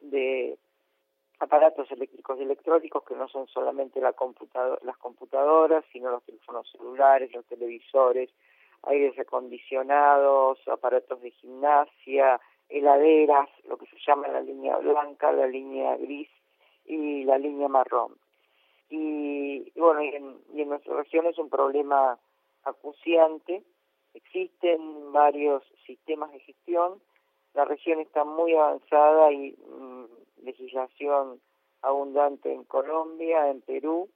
[0.00, 0.58] de
[1.40, 6.68] aparatos eléctricos y electrónicos que no son solamente la computador, las computadoras, sino los teléfonos
[6.70, 8.30] celulares, los televisores,
[8.82, 15.96] aires acondicionados, aparatos de gimnasia, heladeras, lo que se llama la línea blanca, la línea
[15.96, 16.28] gris
[16.84, 18.14] y la línea marrón.
[18.90, 22.18] Y, bueno, y en, y en nuestra región es un problema
[22.64, 23.62] acuciante,
[24.14, 27.00] existen varios sistemas de gestión,
[27.58, 31.40] la región está muy avanzada y mm, legislación
[31.82, 34.08] abundante en Colombia, en Perú,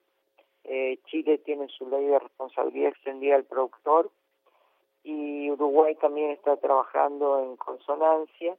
[0.62, 4.12] eh, Chile tiene su ley de responsabilidad extendida al productor,
[5.02, 8.56] y Uruguay también está trabajando en consonancia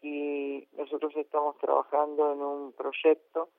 [0.00, 3.50] y nosotros estamos trabajando en un proyecto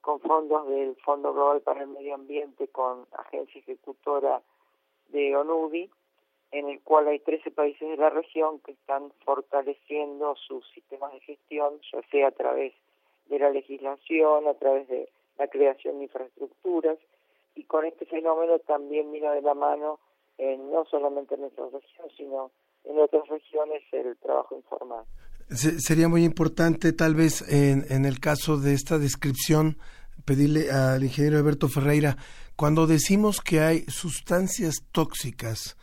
[0.00, 4.40] con fondos del Fondo Global para el Medio Ambiente con agencia ejecutora
[5.08, 5.90] de ONUBI,
[6.52, 11.20] en el cual hay 13 países de la región que están fortaleciendo sus sistemas de
[11.20, 12.74] gestión, ya sea a través
[13.26, 16.98] de la legislación, a través de la creación de infraestructuras,
[17.54, 19.98] y con este fenómeno también mira de la mano
[20.38, 22.50] no solamente en nuestra región, sino
[22.84, 25.04] en otras regiones el trabajo informal.
[25.48, 29.76] sería muy importante, tal vez, en, en el caso de esta descripción,
[30.24, 32.16] pedirle al ingeniero Alberto Ferreira,
[32.56, 35.76] cuando decimos que hay sustancias tóxicas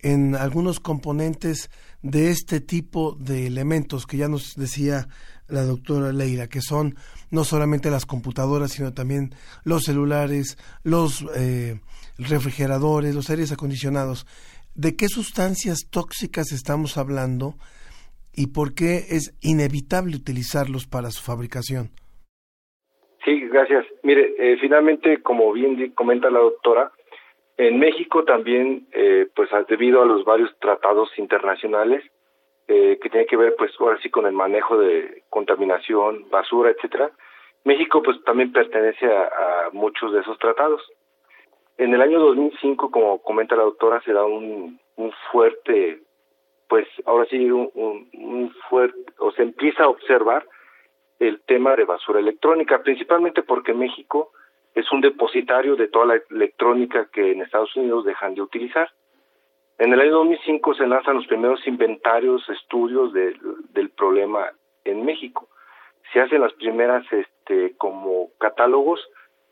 [0.00, 1.70] en algunos componentes
[2.02, 5.08] de este tipo de elementos que ya nos decía
[5.48, 6.94] la doctora Leira, que son
[7.30, 9.30] no solamente las computadoras, sino también
[9.64, 11.80] los celulares, los eh,
[12.18, 14.26] refrigeradores, los aires acondicionados.
[14.74, 17.54] ¿De qué sustancias tóxicas estamos hablando
[18.34, 21.90] y por qué es inevitable utilizarlos para su fabricación?
[23.24, 23.84] Sí, gracias.
[24.04, 26.92] Mire, eh, finalmente, como bien comenta la doctora,
[27.58, 32.04] en México también, eh, pues debido a los varios tratados internacionales
[32.68, 37.10] eh, que tienen que ver, pues ahora sí, con el manejo de contaminación, basura, etcétera,
[37.64, 40.80] México, pues también pertenece a muchos de esos tratados.
[41.78, 46.00] En el año 2005, como comenta la doctora, se da un, un fuerte,
[46.68, 50.44] pues ahora sí, un, un, fuerte, o se empieza a observar
[51.20, 54.32] el tema de basura electrónica, principalmente porque México
[54.74, 58.90] es un depositario de toda la electrónica que en Estados Unidos dejan de utilizar.
[59.78, 64.50] En el año 2005 se lanzan los primeros inventarios, estudios del problema
[64.84, 65.48] en México.
[66.12, 69.00] Se hacen las primeras, este, como catálogos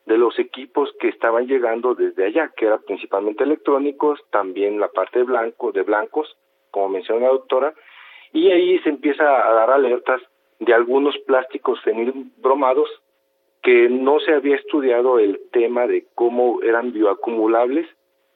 [0.07, 5.19] de los equipos que estaban llegando desde allá, que eran principalmente electrónicos, también la parte
[5.21, 6.37] de blanco, de blancos,
[6.71, 7.75] como mencionó la doctora,
[8.33, 10.21] y ahí se empieza a dar alertas
[10.59, 11.81] de algunos plásticos
[12.39, 12.89] bromados
[13.67, 17.85] que no se había estudiado el tema de cómo eran bioacumulables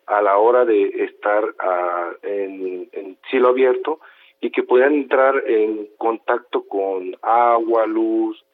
[0.07, 4.01] a la hora de estar ah, en, cielo abierto
[4.41, 8.45] y que podían entrar en contacto con agua, luz,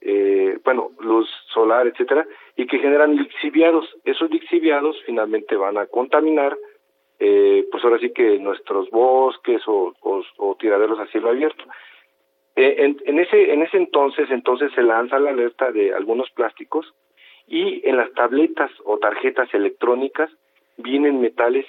[0.00, 3.88] eh, bueno, luz solar, etcétera, y que generan lixiviados.
[4.04, 6.58] Esos lixiviados finalmente van a contaminar,
[7.20, 11.62] eh, pues ahora sí que nuestros bosques o, o, tiraderos a cielo abierto.
[12.56, 16.94] Eh, en, en, ese en ese entonces entonces se lanza la alerta de algunos plásticos
[17.46, 20.30] y en las tabletas o tarjetas electrónicas
[20.78, 21.66] vienen metales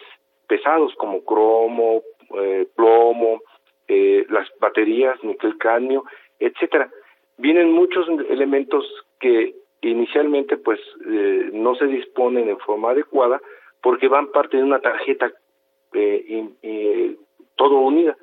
[0.48, 2.02] pesados como cromo,
[2.40, 3.42] eh, plomo,
[3.88, 6.04] eh, las baterías, níquel cadmio,
[6.40, 6.90] etcétera
[7.38, 8.86] vienen muchos elementos
[9.20, 13.42] que inicialmente pues eh, no se disponen en forma adecuada
[13.82, 15.32] porque van parte de una tarjeta
[15.94, 17.16] eh,
[17.56, 18.16] todo unida.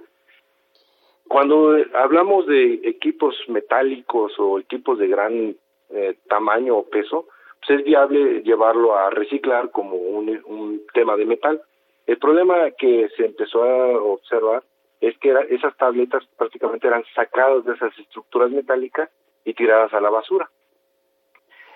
[1.28, 5.56] Cuando hablamos de equipos metálicos o equipos de gran
[5.90, 7.26] eh, tamaño o peso,
[7.66, 11.62] pues es viable llevarlo a reciclar como un, un tema de metal.
[12.06, 14.62] El problema que se empezó a observar
[15.00, 19.10] es que era, esas tabletas prácticamente eran sacadas de esas estructuras metálicas
[19.44, 20.50] y tiradas a la basura.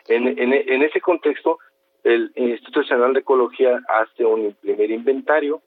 [0.09, 1.59] En, en, en ese contexto,
[2.05, 5.61] el Instituto Nacional de Ecología hace un primer inventario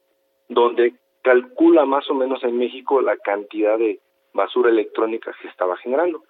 [0.48, 4.00] donde calcula más o menos en México la cantidad de
[4.34, 6.24] basura electrónica que estaba generando.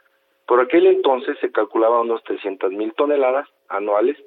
[0.45, 4.17] Por aquel entonces se calculaba unos 300 mil toneladas anuales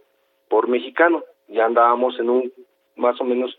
[0.48, 1.24] por mexicano.
[1.48, 2.52] Ya andábamos en un,
[2.96, 3.56] más o menos,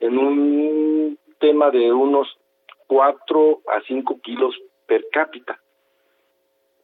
[0.00, 2.36] en un tema de unos
[2.88, 5.60] 4 a 5 kilos per cápita.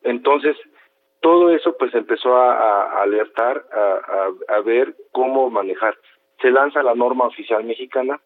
[0.02, 0.56] Entonces,
[1.20, 5.96] todo eso pues empezó a, alertar, a, a, ver cómo manejar.
[6.42, 8.20] Se lanza la norma oficial mexicana,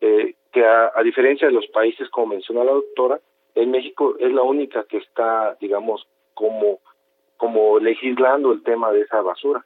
[0.00, 3.20] eh, que a, a, diferencia de los países, como menciona la doctora,
[3.54, 6.80] en México es la única que está, digamos, como,
[7.36, 9.64] como legislando el tema de esa basura.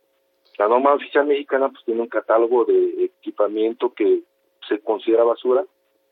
[0.58, 4.20] La norma oficial mexicana pues tiene un catálogo de equipamiento que
[4.68, 5.64] se considera basura,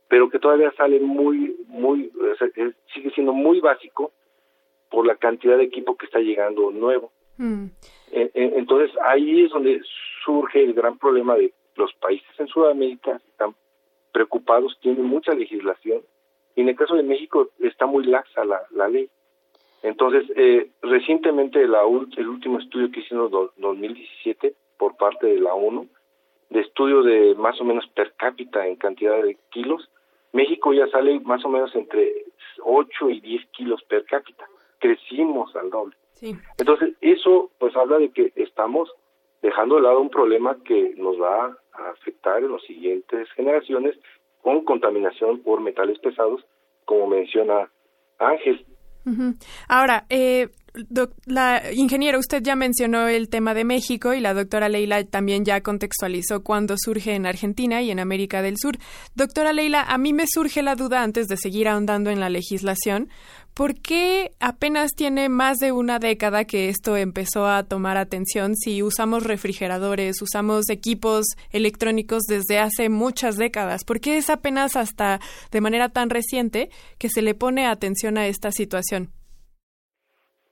[0.09, 2.11] pero que todavía sale muy, muy,
[2.93, 4.13] sigue siendo muy básico
[4.91, 7.13] por la cantidad de equipo que está llegando nuevo.
[7.39, 7.67] Mm.
[8.11, 9.81] Entonces ahí es donde
[10.25, 13.55] surge el gran problema de los países en Sudamérica están
[14.13, 16.03] preocupados, tienen mucha legislación
[16.55, 19.09] y en el caso de México está muy laxa la, la ley.
[19.83, 25.55] Entonces, eh, recientemente la, el último estudio que hicimos en 2017 por parte de la
[25.55, 25.89] ONU,
[26.51, 29.89] de estudio de más o menos per cápita en cantidad de kilos,
[30.33, 32.13] México ya sale más o menos entre
[32.63, 34.47] 8 y 10 kilos per cápita.
[34.79, 35.97] Crecimos al doble.
[36.13, 36.37] Sí.
[36.59, 38.93] Entonces, eso pues habla de que estamos
[39.43, 43.97] dejando de lado un problema que nos va a afectar en las siguientes generaciones
[44.43, 46.45] con contaminación por metales pesados,
[46.85, 47.71] como menciona
[48.19, 48.65] Ángel.
[49.69, 50.49] Ahora, eh,
[51.27, 55.61] la ingeniera, usted ya mencionó el tema de México y la doctora Leila también ya
[55.61, 58.79] contextualizó cuándo surge en Argentina y en América del Sur.
[59.15, 63.11] Doctora Leila, a mí me surge la duda antes de seguir ahondando en la legislación,
[63.55, 68.83] ¿por qué apenas tiene más de una década que esto empezó a tomar atención si
[68.83, 73.85] usamos refrigeradores, usamos equipos electrónicos desde hace muchas décadas?
[73.85, 75.19] ¿Por qué es apenas hasta
[75.51, 79.09] de manera tan reciente que se le pone atención a esta situación?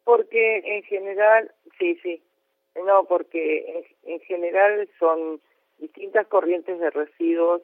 [0.05, 2.23] Porque en general, sí, sí,
[2.85, 5.41] no, porque en, en general son
[5.79, 7.63] distintas corrientes de residuos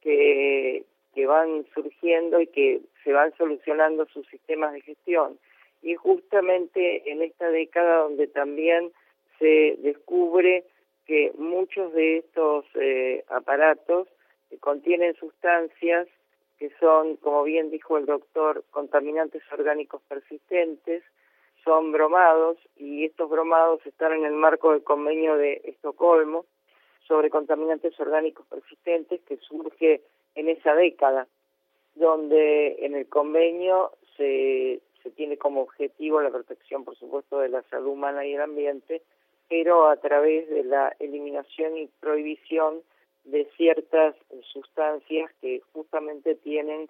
[0.00, 0.84] que,
[1.16, 5.38] que van surgiendo y que se van solucionando sus sistemas de gestión.
[5.80, 8.92] Y justamente en esta década donde también
[9.38, 10.64] se descubre
[11.06, 14.08] que muchos de estos eh, aparatos
[14.60, 16.06] contienen sustancias
[16.58, 21.02] que son, como bien dijo el doctor, contaminantes orgánicos persistentes,
[21.64, 26.44] son bromados y estos bromados están en el marco del convenio de Estocolmo
[27.06, 30.02] sobre contaminantes orgánicos persistentes que surge
[30.34, 31.26] en esa década,
[31.94, 37.62] donde en el convenio se, se tiene como objetivo la protección, por supuesto, de la
[37.62, 39.02] salud humana y el ambiente,
[39.48, 42.82] pero a través de la eliminación y prohibición
[43.24, 44.14] de ciertas
[44.52, 46.88] sustancias que justamente tienen,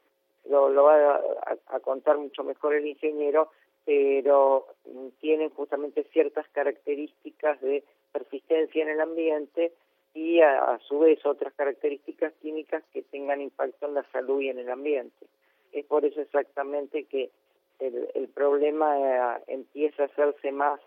[0.49, 1.23] lo, lo va a,
[1.67, 3.51] a contar mucho mejor el ingeniero,
[3.85, 4.67] pero
[5.21, 9.73] tienen justamente ciertas características de persistencia en el ambiente
[10.17, 14.59] y a, su vez otras características químicas que tengan impacto en la salud y en
[14.59, 15.27] el ambiente.
[15.73, 17.31] Es por eso exactamente que
[17.81, 20.81] el, el problema eh, empieza a hacerse más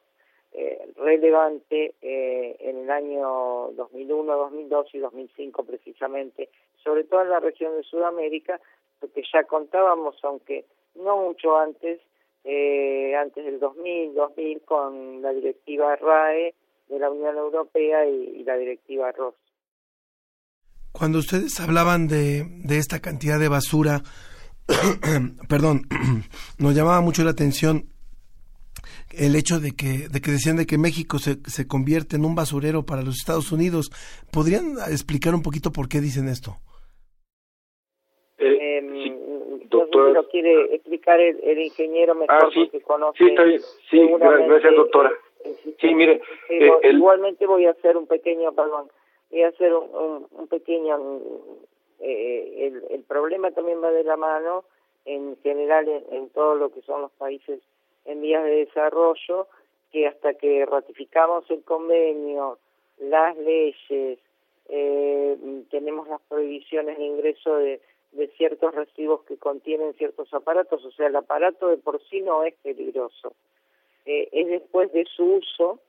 [0.52, 6.50] eh, relevante eh, en el año 2001, 2002 y 2005 precisamente,
[6.84, 8.60] sobre todo en la región de Sudamérica,
[9.00, 10.66] porque ya contábamos, aunque
[10.96, 12.02] no mucho antes,
[12.46, 16.56] eh, antes del 2000, 2000 con la directiva RAE
[16.90, 19.36] de la Unión Europea y, y la directiva ROS.
[20.92, 24.02] Cuando ustedes hablaban de, de esta cantidad de basura,
[25.50, 25.84] perdón,
[26.58, 27.86] nos llamaba mucho la atención
[29.12, 32.36] el hecho de que, de que decían de que México se, se convierte en un
[32.36, 33.90] basurero para los Estados Unidos.
[34.32, 36.58] ¿Podrían explicar un poquito por qué dicen esto?
[38.38, 40.12] Eh, sí, doctor.
[40.12, 43.18] lo quiere explicar el, el ingeniero mejor ah, sí, porque conoce.
[43.18, 43.62] Sí, está bien.
[43.90, 44.00] Sí,
[44.48, 45.12] gracias, doctora.
[45.80, 46.22] Sí, mire.
[46.50, 46.98] Eh, el...
[46.98, 48.90] Igualmente voy a hacer un pequeño, perdón,
[49.30, 51.22] voy a hacer un, un, un pequeño.
[52.00, 54.64] Eh, el, el problema también va de la mano
[55.06, 57.62] en general en, en todo lo que son los países
[58.06, 59.48] en vías de desarrollo,
[59.92, 62.58] que hasta que ratificamos el convenio,
[63.00, 64.20] las leyes,
[64.70, 65.38] eh,
[65.70, 67.82] tenemos las prohibiciones de ingreso de,
[68.12, 72.44] de ciertos residuos que contienen ciertos aparatos, o sea, el aparato de por sí no
[72.44, 73.34] es peligroso.
[74.12, 75.80] Eh, es después de su uso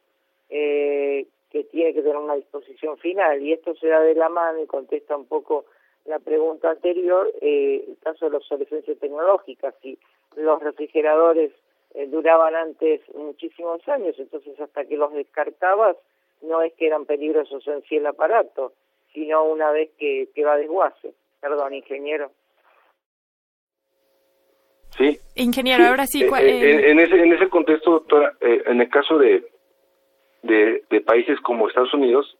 [0.50, 4.62] eh, que tiene que tener una disposición final y esto se da de la mano
[4.62, 5.64] y contesta un poco
[6.04, 9.98] la pregunta anterior, eh, el caso de la obsolescencia tecnológica, si
[10.36, 11.50] los refrigeradores
[11.94, 15.96] eh, duraban antes muchísimos años, entonces hasta que los descartabas
[16.42, 18.74] no es que eran peligrosos en sí el aparato,
[19.14, 21.14] sino una vez que, que va desguace.
[21.40, 22.30] Perdón, ingeniero.
[24.96, 25.18] Sí.
[25.36, 26.22] Ingeniero, ahora sí.
[26.22, 29.44] Eh, ¿cuál- eh, eh, en, ese, en ese contexto, doctora, eh, en el caso de,
[30.42, 32.36] de, de países como Estados Unidos,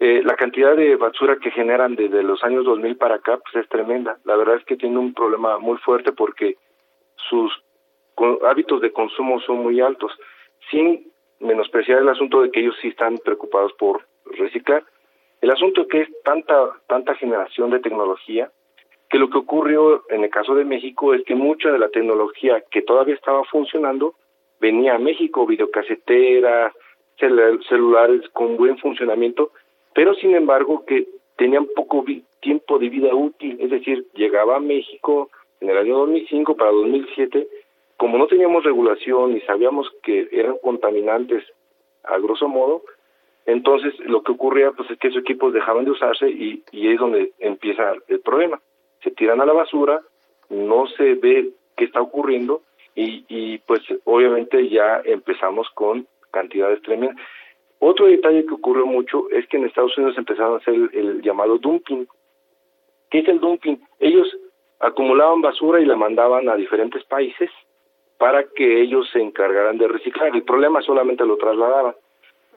[0.00, 3.68] eh, la cantidad de basura que generan desde los años 2000 para acá pues es
[3.70, 4.18] tremenda.
[4.24, 6.56] La verdad es que tiene un problema muy fuerte porque
[7.28, 7.52] sus
[8.46, 10.12] hábitos de consumo son muy altos,
[10.70, 11.10] sin
[11.40, 14.82] menospreciar el asunto de que ellos sí están preocupados por reciclar.
[15.40, 18.50] El asunto es que es tanta tanta generación de tecnología
[19.14, 22.64] que lo que ocurrió en el caso de México es que mucha de la tecnología
[22.68, 24.14] que todavía estaba funcionando
[24.58, 26.72] venía a México, videocaseteras,
[27.20, 29.52] cel- celulares con buen funcionamiento,
[29.94, 31.06] pero sin embargo que
[31.36, 32.04] tenían poco
[32.40, 37.46] tiempo de vida útil, es decir, llegaba a México en el año 2005 para 2007,
[37.96, 41.44] como no teníamos regulación y sabíamos que eran contaminantes
[42.02, 42.82] a grosso modo,
[43.46, 47.30] entonces lo que ocurría pues es que esos equipos dejaban de usarse y es donde
[47.38, 48.60] empieza el problema.
[49.04, 50.02] Se tiran a la basura,
[50.50, 52.62] no se ve qué está ocurriendo
[52.96, 57.16] y, y pues obviamente ya empezamos con cantidades tremendas.
[57.86, 61.58] Otro detalle que ocurrió mucho es que en Estados Unidos empezaron a hacer el, llamado
[61.58, 62.06] dumping.
[63.10, 63.76] ¿Qué es el dumping?
[64.00, 64.26] Ellos
[64.80, 67.50] acumulaban basura y la mandaban a diferentes países
[68.16, 70.34] para que ellos se encargaran de reciclar.
[70.34, 71.94] El problema solamente lo trasladaban.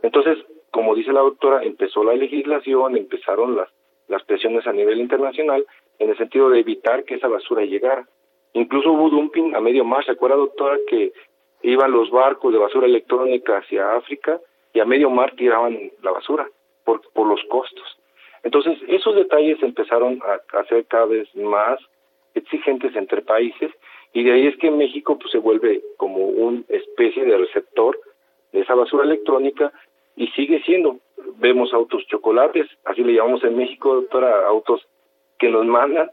[0.02, 0.38] Entonces,
[0.72, 3.68] como dice la doctora, empezó la legislación, empezaron las,
[4.08, 5.66] las presiones a nivel internacional
[6.00, 8.08] en el sentido de evitar que esa basura llegara.
[8.54, 10.06] Incluso hubo dumping a medio mar.
[10.06, 11.14] ¿Se acuerda, doctora, que
[11.62, 14.40] iban los barcos de basura electrónica hacia África
[14.74, 16.48] y a medio mar tiraban la basura
[16.84, 17.98] por, por los costos?
[18.44, 21.80] Entonces, esos detalles empezaron a, a ser cada vez más
[22.34, 23.72] exigentes entre países
[24.14, 28.00] y de ahí es que México pues, se vuelve como una especie de receptor
[28.52, 29.72] de esa basura electrónica
[30.16, 30.98] y sigue siendo.
[31.38, 34.88] Vemos autos chocolates, así le llamamos en México, doctora, autos
[35.40, 36.10] que nos mandan,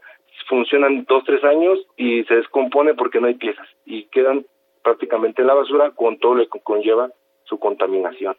[0.47, 4.45] funcionan dos, tres años y se descompone porque no hay piezas y quedan
[4.83, 7.09] prácticamente en la basura con todo lo que conlleva
[7.45, 8.35] su contaminación.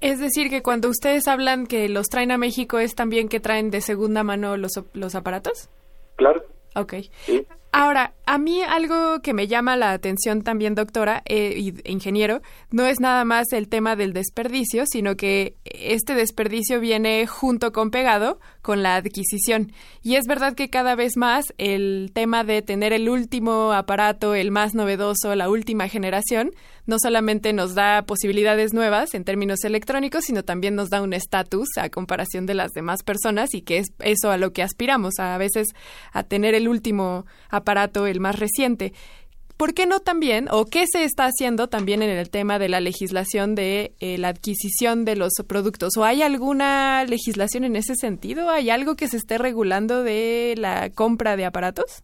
[0.00, 3.70] Es decir, que cuando ustedes hablan que los traen a México, ¿es también que traen
[3.70, 5.70] de segunda mano los, los aparatos?
[6.16, 6.42] Claro.
[6.76, 6.94] Ok.
[7.72, 12.86] Ahora, a mí algo que me llama la atención también, doctora eh, y ingeniero, no
[12.86, 18.40] es nada más el tema del desperdicio, sino que este desperdicio viene junto con pegado
[18.62, 19.72] con la adquisición.
[20.02, 24.50] Y es verdad que cada vez más el tema de tener el último aparato, el
[24.50, 26.52] más novedoso, la última generación,
[26.86, 31.68] no solamente nos da posibilidades nuevas en términos electrónicos, sino también nos da un estatus
[31.78, 35.36] a comparación de las demás personas y que es eso a lo que aspiramos, a
[35.38, 35.68] veces
[36.12, 38.92] a tener el último aparato, más reciente.
[39.56, 42.80] ¿Por qué no también, o qué se está haciendo también en el tema de la
[42.80, 45.96] legislación de eh, la adquisición de los productos?
[45.96, 48.50] ¿O hay alguna legislación en ese sentido?
[48.50, 52.02] ¿Hay algo que se esté regulando de la compra de aparatos?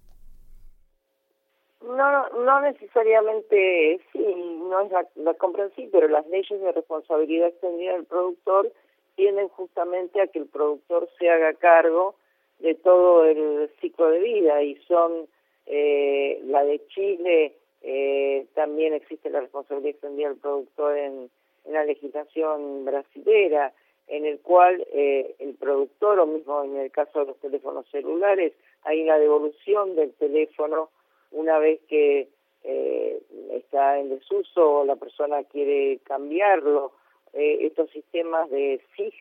[1.83, 6.71] No, no necesariamente sí, no es la, la compra en sí, pero las leyes de
[6.71, 8.73] responsabilidad extendida del productor
[9.17, 12.15] tienden justamente a que el productor se haga cargo
[12.61, 15.27] de todo el ciclo de vida y son
[15.73, 21.31] eh, la de Chile, eh, también existe la responsabilidad extendida del productor en,
[21.65, 23.73] en la legislación brasilera,
[24.09, 28.53] en el cual eh, el productor, o mismo en el caso de los teléfonos celulares,
[28.83, 30.91] hay una devolución del teléfono
[31.31, 32.29] una vez que
[32.65, 36.93] eh, está en desuso o la persona quiere cambiarlo.
[37.33, 39.15] Eh, estos sistemas de SIG,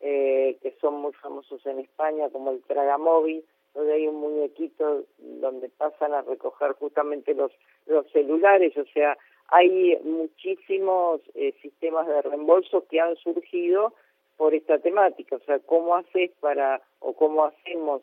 [0.00, 3.44] eh, que son muy famosos en España, como el Tragamóvil,
[3.74, 7.52] donde hay un muñequito donde pasan a recoger justamente los,
[7.86, 9.16] los celulares, o sea,
[9.48, 13.92] hay muchísimos eh, sistemas de reembolso que han surgido
[14.36, 18.02] por esta temática, o sea, cómo haces para, o cómo hacemos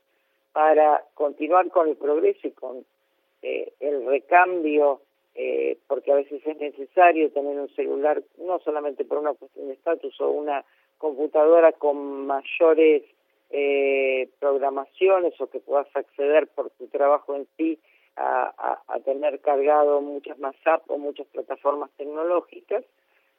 [0.51, 2.85] para continuar con el progreso y con
[3.41, 5.01] eh, el recambio,
[5.35, 9.73] eh, porque a veces es necesario tener un celular, no solamente por una cuestión de
[9.73, 10.65] estatus o una
[10.97, 13.03] computadora con mayores
[13.49, 17.79] eh, programaciones o que puedas acceder por tu trabajo en sí
[18.17, 22.83] a, tener cargado muchas más apps o muchas plataformas tecnológicas.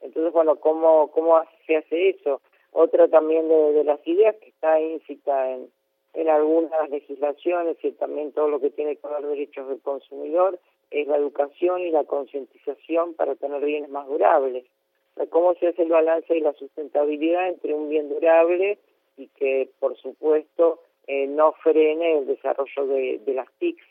[0.00, 2.40] Entonces, bueno, ¿cómo, cómo se hace eso?
[2.72, 5.68] Otra también de, las ideas que está íncita en,
[6.28, 10.58] algunas legislaciones y también todo lo que tiene que ver derechos del consumidor
[10.90, 14.64] es la educación y la concientización para tener bienes más durables.
[15.16, 18.78] O cómo se hace el balance y la sustentabilidad entre un bien durable
[19.18, 23.82] y que, por supuesto, eh, no frene el desarrollo de, las TICs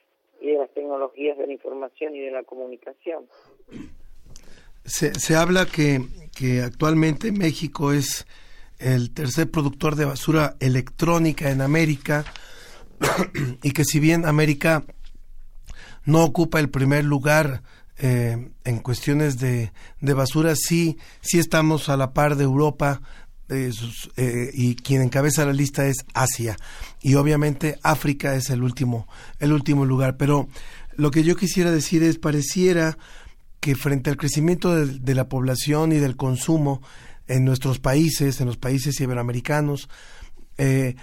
[0.41, 3.25] y de las tecnologías de la información y de la comunicación.
[4.85, 5.99] Se, se habla que,
[6.37, 8.25] que actualmente México es
[8.79, 12.25] el tercer productor de basura electrónica en América
[13.63, 14.83] y que si bien América
[16.05, 17.63] no ocupa el primer lugar
[17.99, 23.01] eh, en cuestiones de, de, basura, sí, sí estamos a la par de Europa
[23.49, 23.71] eh,
[24.17, 26.57] eh, y quien encabeza la lista es Asia
[27.01, 29.07] y obviamente África es el último,
[29.39, 30.17] el último lugar.
[30.17, 30.49] Pero
[30.95, 32.97] lo que yo quisiera decir es pareciera
[33.61, 36.81] que frente al crecimiento de, la población y del consumo
[37.27, 39.89] en nuestros países, en los países iberoamericanos,
[40.57, 40.95] eh,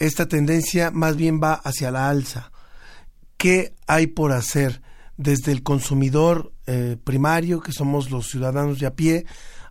[0.00, 2.50] esta tendencia más bien va hacia la alza.
[3.36, 4.82] ¿Qué hay por hacer
[5.16, 6.52] desde el consumidor
[7.04, 9.26] primario, que somos los ciudadanos de a pie,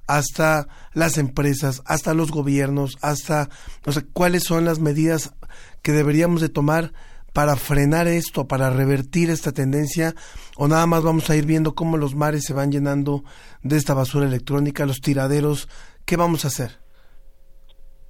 [0.07, 3.49] hasta las empresas, hasta los gobiernos, hasta,
[3.85, 5.33] o sea, cuáles son las medidas
[5.81, 6.91] que deberíamos de tomar
[7.33, 10.13] para frenar esto, para revertir esta tendencia,
[10.57, 13.23] o nada más vamos a ir viendo cómo los mares se van llenando
[13.63, 15.67] de esta basura electrónica, los tiraderos,
[16.05, 16.79] ¿qué vamos a hacer?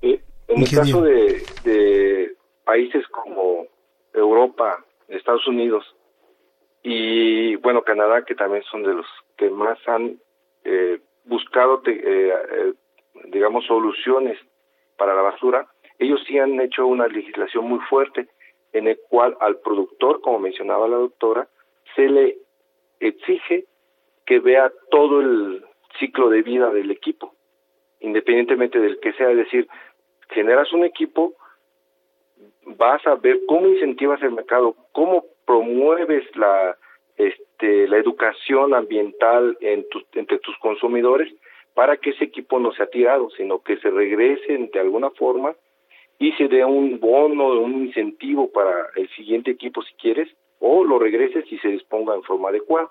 [0.02, 2.36] Eh, en el caso de, de,
[2.66, 3.66] países como
[4.14, 5.86] Europa, Estados Unidos
[6.84, 9.06] y, bueno, Canadá, que también son de los
[9.38, 10.20] que más han
[10.66, 12.74] eh, buscado, te, eh, eh,
[13.26, 14.38] digamos, soluciones
[14.98, 15.68] para la basura,
[16.00, 18.28] ellos sí han hecho una legislación muy fuerte
[18.74, 21.48] en el cual al productor, como mencionaba la doctora,
[21.96, 22.38] se le
[23.00, 23.66] exige
[24.26, 25.64] que vea todo el
[26.00, 27.34] ciclo de vida del equipo,
[28.00, 29.68] independientemente del que sea, es decir,
[30.30, 31.34] generas un equipo,
[32.66, 36.78] vas a ver cómo incentivas el mercado, cómo promueves la
[37.54, 41.32] este la educación ambiental en tus, entre tus consumidores
[41.74, 45.56] para que ese equipo no sea tirado, sino que se regrese de alguna forma
[46.20, 50.30] y se dé un bono, un incentivo para el siguiente equipo si quieres,
[50.60, 52.90] o lo regreses y se disponga en forma adecuada.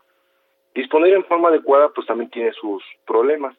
[0.75, 3.57] Disponer en forma adecuada pues también tiene sus problemas.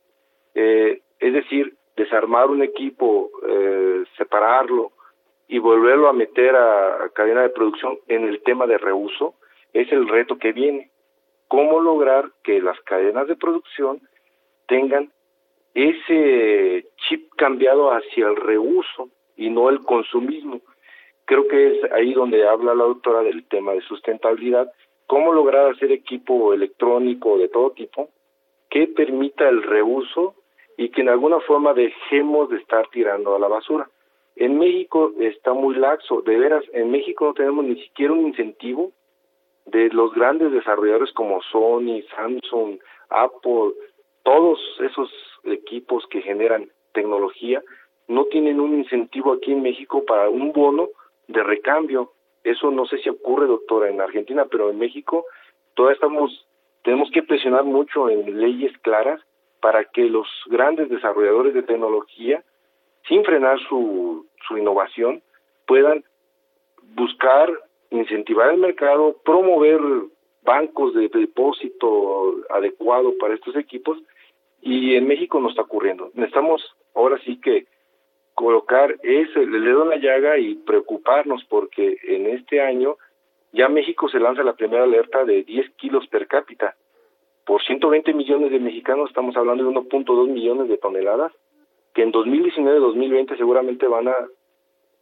[0.56, 4.92] Eh, es decir, desarmar un equipo, eh, separarlo
[5.48, 9.36] y volverlo a meter a cadena de producción en el tema de reuso
[9.74, 10.90] es el reto que viene.
[11.48, 14.02] ¿Cómo lograr que las cadenas de producción
[14.68, 15.12] tengan
[15.74, 20.62] ese chip cambiado hacia el reuso y no el consumismo?
[21.26, 24.72] Creo que es ahí donde habla la doctora del tema de sustentabilidad,
[25.08, 28.10] cómo lograr hacer equipo electrónico de todo tipo
[28.70, 30.36] que permita el reuso
[30.78, 33.90] y que en alguna forma dejemos de estar tirando a la basura.
[34.36, 38.92] En México está muy laxo, de veras, en México no tenemos ni siquiera un incentivo
[39.66, 43.74] de los grandes desarrolladores como Sony, Samsung, Apple,
[44.24, 45.12] todos esos
[45.44, 47.62] equipos que generan tecnología,
[48.08, 50.90] no tienen un incentivo aquí en México para un bono
[51.28, 52.12] de recambio.
[52.44, 55.26] Eso no sé si ocurre, doctora, en Argentina, pero en México
[55.74, 56.48] todavía estamos,
[56.84, 59.22] tenemos que presionar mucho en leyes claras
[59.62, 62.44] para que los grandes desarrolladores de tecnología,
[63.08, 65.22] sin frenar su, su innovación,
[65.66, 66.04] puedan
[66.96, 67.50] buscar
[67.98, 69.80] incentivar el mercado, promover
[70.44, 73.98] bancos de depósito adecuado para estos equipos
[74.62, 76.10] y en México no está ocurriendo.
[76.14, 77.68] Necesitamos ahora sí que
[78.34, 82.98] colocar ese el dedo en la llaga y preocuparnos porque en este año
[83.52, 86.76] ya México se lanza la primera alerta de 10 kilos per cápita.
[87.46, 91.32] Por 120 millones de mexicanos estamos hablando de 1.2 millones de toneladas
[91.94, 94.16] que en 2019-2020 seguramente van a,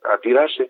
[0.03, 0.69] a tirarse.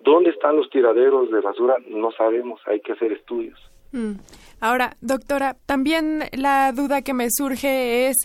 [0.00, 1.76] ¿Dónde están los tiraderos de basura?
[1.88, 3.58] No sabemos, hay que hacer estudios.
[3.92, 4.14] Mm.
[4.60, 8.16] Ahora, doctora, también la duda que me surge es,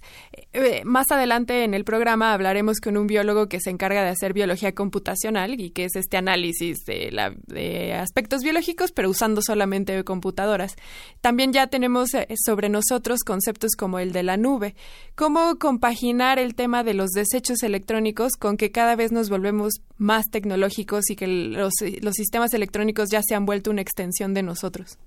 [0.53, 4.33] eh, más adelante en el programa hablaremos con un biólogo que se encarga de hacer
[4.33, 10.75] biología computacional y que es este análisis de, aspectos biológicos, pero usando solamente computadoras.
[11.21, 14.75] También ya tenemos eh, sobre nosotros conceptos como el de la nube.
[15.13, 20.25] ¿Cómo compaginar el tema de los desechos electrónicos con que cada vez nos volvemos más
[20.31, 21.73] tecnológicos y que los
[22.13, 24.97] sistemas electrónicos ya se han vuelto una extensión de nosotros?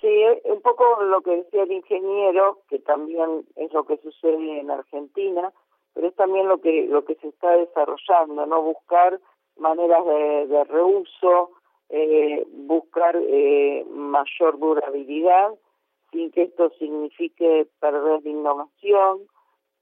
[0.00, 4.70] Sí, un poco lo que decía el ingeniero, que también es lo que sucede en
[4.70, 5.52] Argentina,
[5.92, 9.20] pero es también lo que lo que se está desarrollando, no buscar
[9.58, 11.50] maneras de, de reuso,
[11.90, 15.50] eh, buscar eh, mayor durabilidad,
[16.12, 19.18] sin que esto signifique perder de innovación,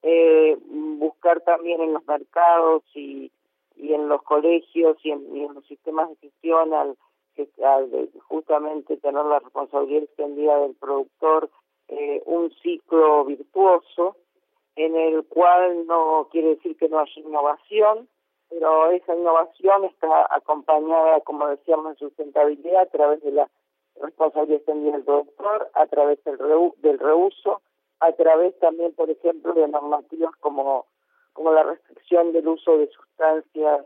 [0.02, 0.56] eh,
[0.98, 3.30] buscar también en los mercados y,
[3.76, 6.96] y en los colegios y en, y en los sistemas de gestión al
[7.46, 11.50] que justamente tener la responsabilidad extendida del productor,
[11.88, 14.16] eh, un ciclo virtuoso
[14.76, 18.08] en el cual no quiere decir que no haya innovación,
[18.48, 23.48] pero esa innovación está acompañada, como decíamos, en sustentabilidad a través de la
[24.00, 26.38] responsabilidad extendida del productor, a través del,
[26.78, 27.60] del reuso,
[28.00, 30.86] a través también, por ejemplo, de normativas como,
[31.32, 33.84] como la restricción del uso de sustancias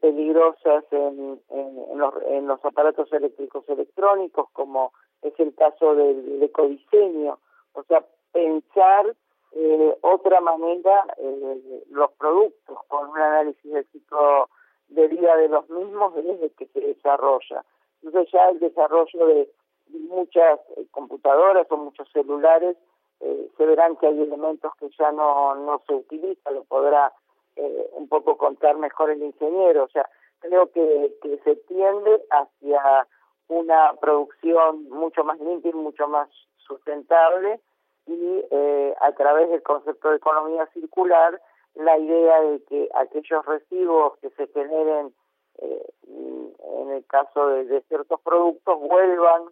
[0.00, 4.92] peligrosas en, en, los, en los aparatos eléctricos electrónicos, como
[5.22, 7.38] es el caso del ecodiseño,
[7.72, 9.14] o sea, pensar
[9.52, 14.48] eh, otra manera eh, los productos con un análisis del ciclo
[14.88, 17.64] de vida de los mismos desde que se desarrolla.
[18.02, 19.50] Entonces ya el desarrollo de
[19.88, 22.76] muchas eh, computadoras o muchos celulares
[23.20, 27.12] eh, se verán que hay elementos que ya no, no se utilizan, lo podrá
[27.56, 29.84] eh, un poco contar mejor el ingeniero.
[29.84, 30.08] O sea,
[30.40, 33.06] creo que, que se tiende hacia
[33.48, 37.60] una producción mucho más limpia y mucho más sustentable
[38.06, 41.40] y eh, a través del concepto de economía circular
[41.74, 45.14] la idea de que aquellos residuos que se generen
[45.58, 49.44] eh, en el caso de, ciertos productos vuelvan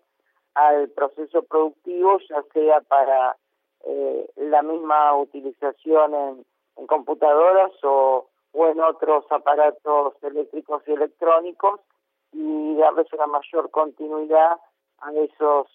[0.55, 3.37] al proceso productivo ya sea para
[3.85, 6.45] eh, la misma utilización en,
[6.81, 11.81] en computadoras o, o en otros aparatos eléctricos y electrónicos
[12.33, 14.59] y darles una mayor continuidad
[14.99, 15.69] a esos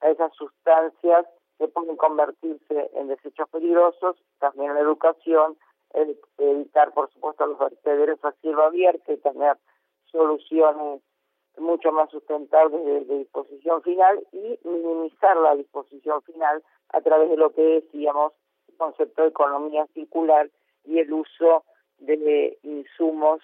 [0.00, 1.26] a esas sustancias
[1.58, 5.56] que pueden convertirse en desechos peligrosos, también la educación,
[6.38, 9.56] evitar por supuesto los vertederos a cielo abierto y tener
[10.06, 11.02] soluciones
[11.58, 17.52] mucho más sustentables de, disposición final y minimizar la disposición final a través de lo
[17.52, 18.41] que decíamos el
[18.82, 20.50] concepto de economía circular
[20.84, 21.64] y el uso
[21.98, 23.40] de insumos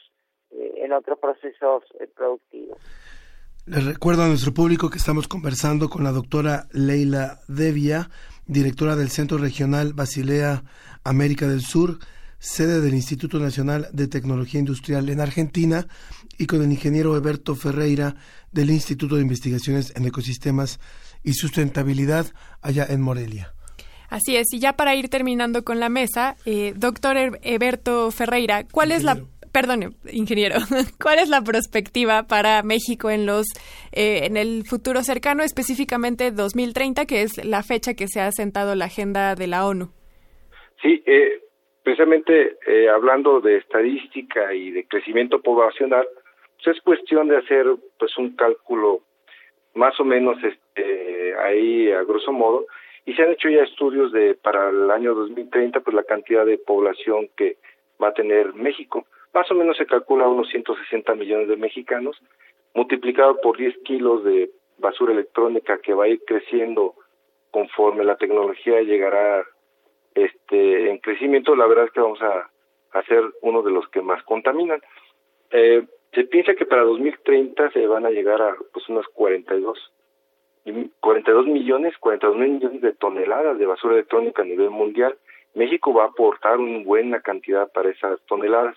[0.50, 2.78] eh, en otros procesos eh, productivos.
[3.66, 8.08] Les recuerdo a nuestro público que estamos conversando con la doctora Leila Devia,
[8.46, 10.62] directora del Centro Regional Basilea
[11.04, 11.98] América del Sur,
[12.38, 15.86] sede del Instituto Nacional de Tecnología Industrial en Argentina,
[16.38, 18.14] y con el ingeniero Eberto Ferreira
[18.52, 20.80] del Instituto de Investigaciones en Ecosistemas
[21.22, 22.26] y Sustentabilidad
[22.62, 23.52] allá en Morelia.
[24.08, 28.92] Así es, y ya para ir terminando con la mesa, eh, doctor Eberto Ferreira, ¿cuál
[28.92, 29.18] es la
[29.52, 30.56] perdón, ingeniero,
[31.02, 33.46] ¿cuál es la perspectiva para México en los
[33.92, 38.74] eh, en el futuro cercano, específicamente 2030, que es la fecha que se ha sentado
[38.74, 39.88] la agenda de la ONU?
[40.82, 41.42] Sí, eh,
[41.82, 46.06] precisamente eh, hablando de estadística y de crecimiento poblacional,
[46.56, 47.66] pues es cuestión de hacer
[47.98, 49.00] pues un cálculo
[49.74, 52.66] más o menos este ahí a grosso modo
[53.08, 56.58] y se han hecho ya estudios de para el año 2030 pues la cantidad de
[56.58, 57.56] población que
[58.00, 62.20] va a tener México más o menos se calcula unos 160 millones de mexicanos,
[62.74, 66.94] multiplicado por 10 kilos de basura electrónica que va a ir creciendo
[67.50, 69.44] conforme la tecnología llegará
[70.14, 72.50] este en crecimiento, la verdad es que vamos a,
[72.92, 74.80] a ser uno de los que más contaminan.
[75.50, 79.78] Eh, se piensa que para 2030 se van a llegar a pues unas 42
[81.00, 85.16] 42 millones, 42 mil millones de toneladas de basura electrónica a nivel mundial.
[85.54, 88.76] México va a aportar una buena cantidad para esas toneladas.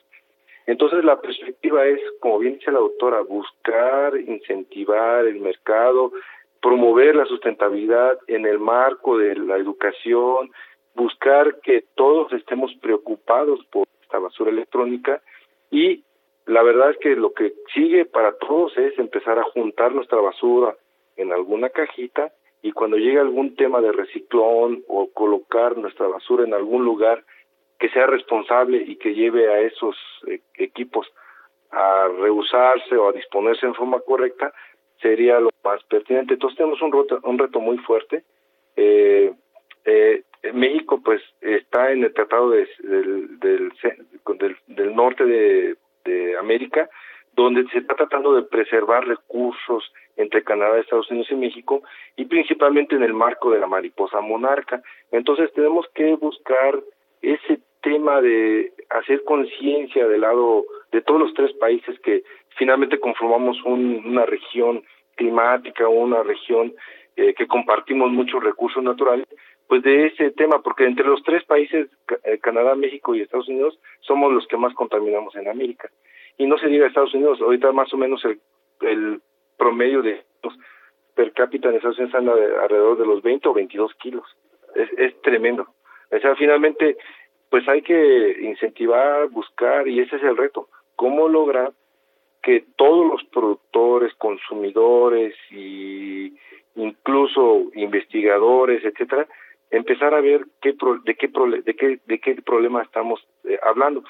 [0.68, 6.12] Entonces la perspectiva es, como bien dice la doctora, buscar, incentivar el mercado,
[6.62, 10.52] promover la sustentabilidad en el marco de la educación,
[10.96, 15.22] buscar que todos estemos preocupados por esta basura electrónica
[15.72, 16.04] y
[16.46, 20.76] la verdad es que lo que sigue para todos es empezar a juntar nuestra basura
[21.18, 22.32] en alguna cajita
[22.62, 27.24] y cuando llegue algún tema de reciclón o colocar nuestra basura en algún lugar
[27.80, 29.96] que sea responsable y que lleve a esos
[30.28, 31.08] eh, equipos
[31.72, 34.54] a rehusarse o a disponerse en forma correcta
[35.02, 36.36] sería lo más pertinente.
[36.36, 38.24] Entonces tenemos un reto, un reto muy fuerte.
[38.76, 39.34] Eh,
[39.86, 42.68] eh, México pues está en el tratado del,
[43.40, 43.74] del,
[44.68, 46.90] del, norte de, de América
[47.34, 51.84] donde se está tratando de preservar recursos entre Canadá, Estados Unidos y México,
[52.16, 54.82] y principalmente en el marco de la mariposa monarca.
[55.12, 56.80] Entonces tenemos que buscar
[57.22, 62.24] ese tema de hacer conciencia del lado de todos los tres países que
[62.58, 64.84] finalmente conformamos una región
[65.16, 66.74] climática, una región
[67.16, 69.28] eh, que compartimos muchos recursos naturales,
[69.68, 71.90] pues de ese tema, porque entre los tres países,
[72.24, 75.90] eh, Canadá, México y Estados Unidos, somos los que más contaminamos en América.
[76.38, 78.40] Y no se diga Estados Unidos, ahorita más o menos el,
[78.82, 79.22] el
[79.58, 80.24] promedio de
[81.14, 84.26] per cápita en Estados Unidos anda alrededor de los 20 o 22 kilos.
[84.76, 85.68] Es, es tremendo.
[86.10, 86.98] O sea, finalmente
[87.50, 91.74] pues hay que incentivar, buscar, y ese es el reto, cómo lograr
[92.42, 96.34] que todos los productores, consumidores y
[96.76, 99.28] incluso investigadores, etcétera,
[99.70, 100.74] empezar a ver qué
[101.04, 101.30] de qué
[101.64, 104.04] de qué de qué problema estamos eh, hablando.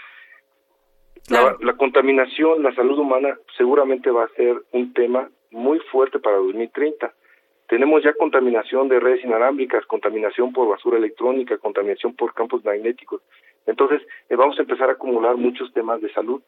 [1.30, 6.38] La, la, contaminación, la salud humana seguramente va a ser un tema muy fuerte para
[6.38, 7.14] 2030.
[7.68, 13.22] Tenemos ya contaminación de redes inalámbricas, contaminación por basura electrónica, contaminación por campos magnéticos.
[13.66, 16.42] Entonces, eh, vamos a empezar a acumular muchos temas de salud,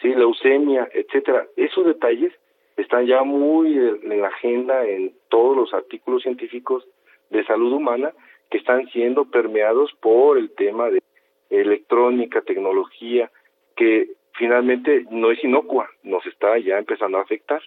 [0.00, 1.46] sí, leucemia, etcétera.
[1.56, 2.32] Esos detalles
[2.76, 6.86] están ya muy en la agenda en todos los artículos científicos
[7.30, 8.12] de salud humana
[8.50, 11.02] que están siendo permeados por el tema de
[11.50, 13.30] electrónica, tecnología,
[13.76, 17.60] que finalmente no es inocua, nos está ya empezando a afectar.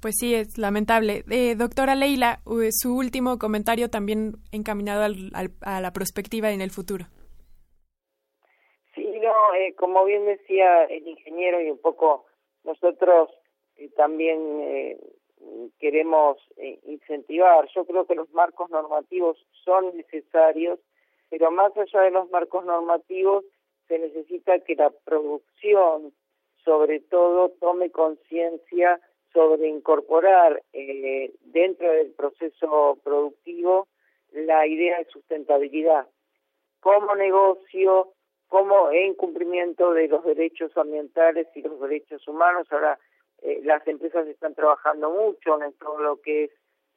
[0.00, 1.24] Pues sí, es lamentable.
[1.30, 2.40] Eh, doctora Leila,
[2.70, 5.02] su último comentario también encaminado
[5.62, 7.06] a la perspectiva en el futuro.
[8.94, 12.26] Sí, no, eh, como bien decía el ingeniero y un poco
[12.64, 13.30] nosotros
[13.76, 14.98] eh, también eh,
[15.78, 17.68] queremos eh, incentivar.
[17.74, 20.80] Yo creo que los marcos normativos son necesarios,
[21.30, 23.44] pero más allá de los marcos normativos,
[23.88, 26.12] se necesita que la producción,
[26.64, 29.00] sobre todo, tome conciencia
[29.32, 33.88] sobre incorporar eh, dentro del proceso productivo
[34.32, 36.06] la idea de sustentabilidad
[36.84, 38.12] como negocio,
[38.48, 42.66] como en cumplimiento de los derechos ambientales y los derechos humanos.
[42.70, 42.98] Ahora
[43.40, 46.50] eh, las empresas están trabajando mucho en todo lo que es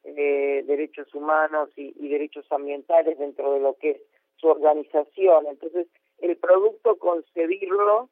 [0.04, 4.00] eh, derechos humanos y, derechos ambientales dentro de lo que es
[4.36, 5.46] su organización.
[5.46, 5.86] Entonces,
[6.18, 8.08] el producto concebirlo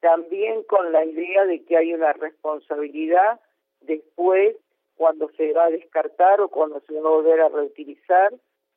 [0.00, 3.40] también con la idea de que hay una responsabilidad
[3.80, 4.56] después
[4.96, 8.32] cuando se va a descartar o cuando se va a volver a reutilizar.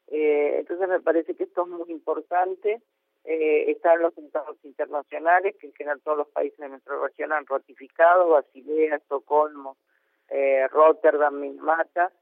[0.08, 2.82] Eh, entonces me parece que esto es muy importante
[3.30, 7.46] eh, están los tratados internacionales que en general todos los países de nuestra región han
[7.46, 9.76] ratificado, Basilea, Estocolmo,
[10.30, 12.14] eh, Rotterdam, Minamata,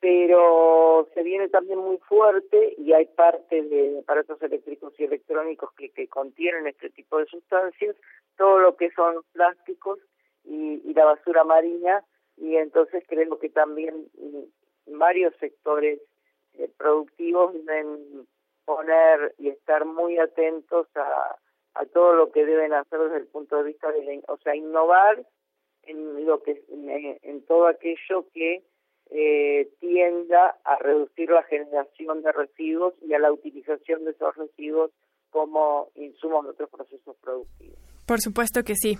[0.00, 5.90] pero se viene también muy fuerte y hay parte de aparatos eléctricos y electrónicos que,
[5.90, 7.96] que contienen este tipo de sustancias,
[8.36, 9.98] todo lo que son plásticos
[10.44, 12.04] y, y la basura marina,
[12.36, 16.00] y entonces creo que también mm, varios sectores
[16.54, 18.26] eh, productivos deben
[18.64, 21.36] poner y estar muy atentos a,
[21.74, 25.24] a todo lo que deben hacer desde el punto de vista de o sea, innovar
[25.82, 28.62] en lo que en, todo aquello que
[29.10, 34.90] eh, tienda a reducir la generación de residuos y a la utilización de esos residuos
[35.30, 37.78] como insumos de otros procesos productivos.
[38.06, 38.96] Por supuesto que sí.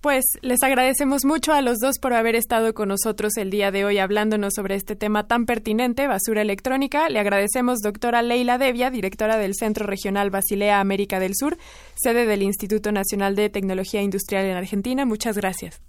[0.00, 3.84] Pues les agradecemos mucho a los dos por haber estado con nosotros el día de
[3.84, 7.08] hoy hablándonos sobre este tema tan pertinente, basura electrónica.
[7.08, 11.56] Le agradecemos doctora Leila Devia, directora del Centro Regional Basilea América del Sur,
[11.96, 15.04] sede del Instituto Nacional de Tecnología Industrial en Argentina.
[15.04, 15.87] Muchas gracias.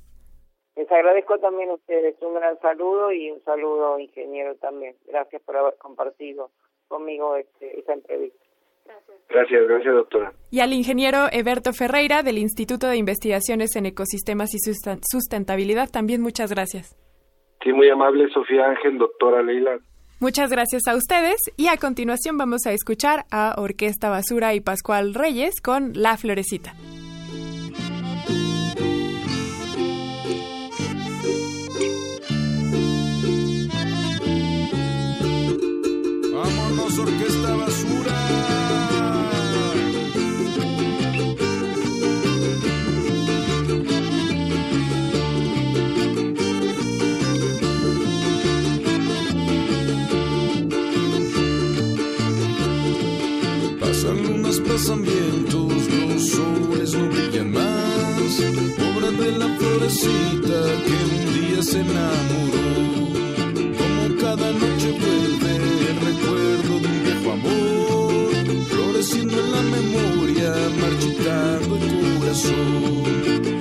[0.80, 4.96] Les agradezco también a ustedes un gran saludo y un saludo ingeniero también.
[5.08, 6.52] Gracias por haber compartido
[6.88, 8.40] conmigo este, esta entrevista.
[9.28, 10.32] Gracias, gracias doctora.
[10.50, 14.60] Y al ingeniero Eberto Ferreira del Instituto de Investigaciones en Ecosistemas y
[15.04, 16.96] Sustentabilidad también muchas gracias.
[17.62, 19.80] Sí, muy amable Sofía Ángel, doctora Leila.
[20.22, 25.14] Muchas gracias a ustedes y a continuación vamos a escuchar a Orquesta Basura y Pascual
[25.14, 26.72] Reyes con La Florecita.
[36.98, 38.50] Orquesta Basura.
[54.70, 58.32] pasan vientos, los soles no brillan más.
[58.90, 63.19] Obra de la florecita que un día se enamoró.
[69.60, 73.04] La memoria, marchitando el corazón.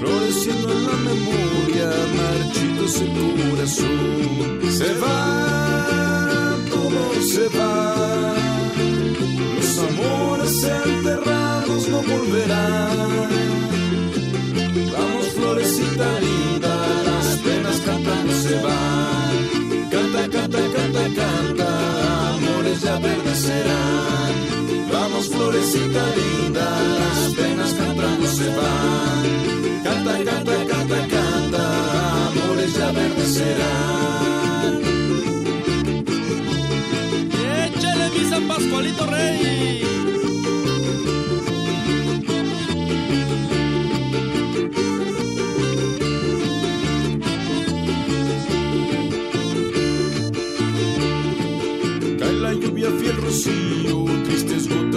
[0.00, 1.88] Floreciendo en la memoria,
[2.20, 4.60] marchito el corazón.
[4.70, 8.34] Se va, todo se va
[9.78, 13.28] amores enterrados no volverán.
[14.92, 16.74] Vamos, florecita linda,
[17.04, 19.90] las penas cantando se van.
[19.90, 22.98] Canta, canta, canta, canta, amores ya.
[22.98, 24.27] Vamos,
[25.38, 26.66] florecita linda,
[26.98, 29.22] las penas cantando se van.
[29.84, 34.72] Canta, canta, canta, canta, amores ya verdes serán.
[37.64, 39.82] Échale mi San Pascualito Rey.
[52.18, 53.67] Cae la lluvia rocío, tristes gotas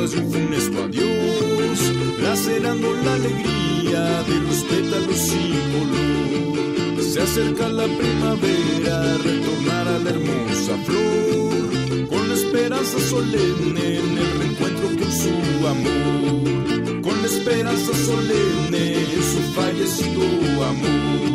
[0.10, 1.80] un funesto adiós,
[2.24, 7.04] lacerando la alegría de los pétalos sin color.
[7.04, 14.40] Se acerca la primavera, retornar a la hermosa flor, con la esperanza solemne en el
[14.40, 20.24] reencuentro con su amor, con la esperanza solemne en su fallecido
[20.66, 21.31] amor.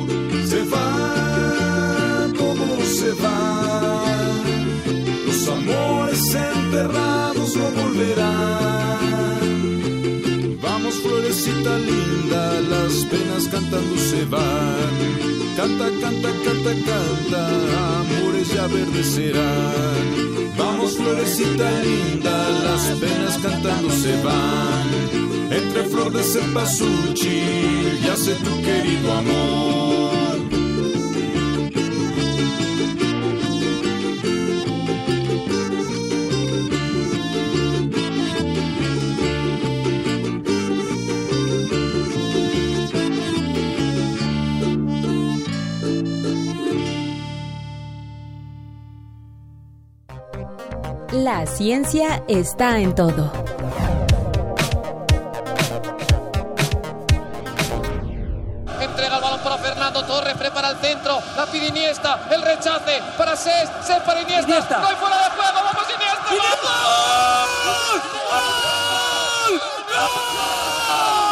[6.76, 8.98] Enterrados no volverán.
[10.60, 14.90] Vamos, florecita linda, las penas cantando se van.
[15.56, 17.40] Canta, canta, canta, canta,
[18.00, 20.54] amores ya verdes serán.
[20.58, 24.86] Vamos, florecita linda, las penas cantando se van.
[25.50, 29.55] Entre flor de cempasúchil yace tu querido amor.
[51.46, 53.30] La ciencia está en todo.
[58.80, 63.36] Entrega el balón para Fernando Torres, prepara el centro, la pide Iniesta, el rechace para
[63.36, 64.78] Ses, Ses para Iniesta, Iniesta.
[64.80, 66.68] no hay fuera de juego, vamos Iniesta, ¡Iniesta!
[67.64, 68.00] ¡Gol!
[68.32, 69.60] ¡Gol!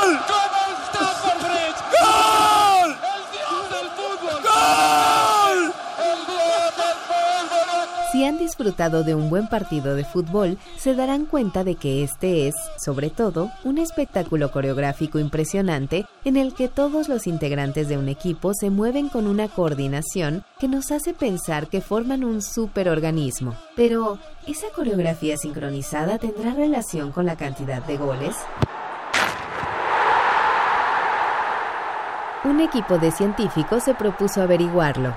[0.07, 0.21] ¡Gol!
[0.29, 1.81] ¡Como Stamford Bridge!
[2.01, 2.91] ¡Gol!
[3.03, 4.39] ¡El dios del fútbol!
[4.45, 5.75] ¡Gol!
[5.99, 7.89] ¡El dios del fútbol!
[8.13, 12.49] Si han disfrutado de un buen partido de fútbol, se darán cuenta de que este
[12.49, 18.09] es, sobre todo, un espectáculo coreográfico impresionante en el que todos los integrantes de un
[18.09, 23.55] equipo se mueven con una coordinación que nos hace pensar que forman un superorganismo.
[23.77, 28.35] Pero, ¿esa coreografía sincronizada tendrá relación con la cantidad de goles?
[32.45, 35.15] Un equipo de científicos se propuso averiguarlo.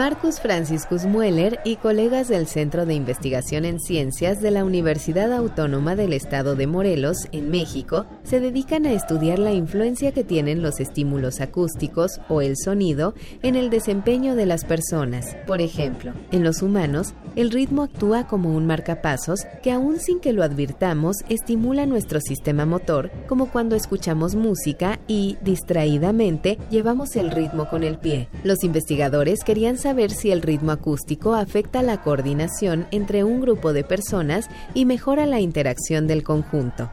[0.00, 5.94] Marcus Franciscus Mueller y colegas del Centro de Investigación en Ciencias de la Universidad Autónoma
[5.94, 10.80] del Estado de Morelos, en México, se dedican a estudiar la influencia que tienen los
[10.80, 15.36] estímulos acústicos o el sonido en el desempeño de las personas.
[15.46, 20.32] Por ejemplo, en los humanos, el ritmo actúa como un marcapasos que aún sin que
[20.32, 27.68] lo advirtamos estimula nuestro sistema motor, como cuando escuchamos música y, distraídamente, llevamos el ritmo
[27.68, 28.30] con el pie.
[28.44, 33.82] Los investigadores querían saber si el ritmo acústico afecta la coordinación entre un grupo de
[33.82, 36.88] personas y mejora la interacción del conjunto.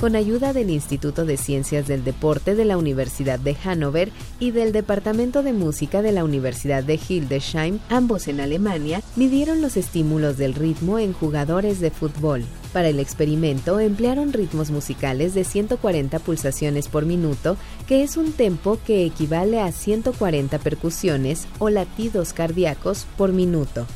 [0.00, 4.72] Con ayuda del Instituto de Ciencias del Deporte de la Universidad de Hannover y del
[4.72, 10.54] Departamento de Música de la Universidad de Hildesheim, ambos en Alemania, midieron los estímulos del
[10.54, 12.46] ritmo en jugadores de fútbol.
[12.72, 18.78] Para el experimento emplearon ritmos musicales de 140 pulsaciones por minuto, que es un tempo
[18.86, 23.86] que equivale a 140 percusiones o latidos cardíacos por minuto.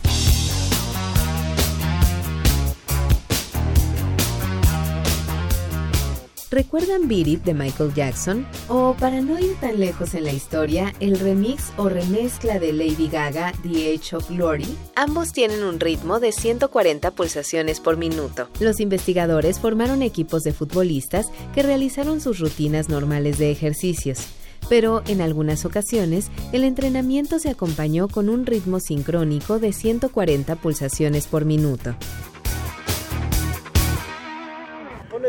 [6.55, 8.47] ¿Recuerdan Beat It de Michael Jackson?
[8.69, 13.09] O para no ir tan lejos en la historia, el remix o remezcla de Lady
[13.09, 14.79] Gaga, The Age of Glory?
[14.95, 18.49] Ambos tienen un ritmo de 140 pulsaciones por minuto.
[18.61, 21.27] Los investigadores formaron equipos de futbolistas
[21.57, 24.21] que realizaron sus rutinas normales de ejercicios.
[24.69, 31.27] Pero en algunas ocasiones el entrenamiento se acompañó con un ritmo sincrónico de 140 pulsaciones
[31.27, 31.97] por minuto.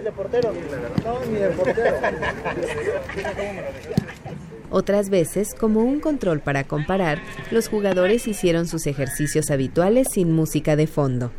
[0.05, 0.53] De portero.
[1.03, 1.97] No, ni de portero.
[4.69, 7.19] Otras veces, como un control para comparar,
[7.51, 11.31] los jugadores hicieron sus ejercicios habituales sin música de fondo.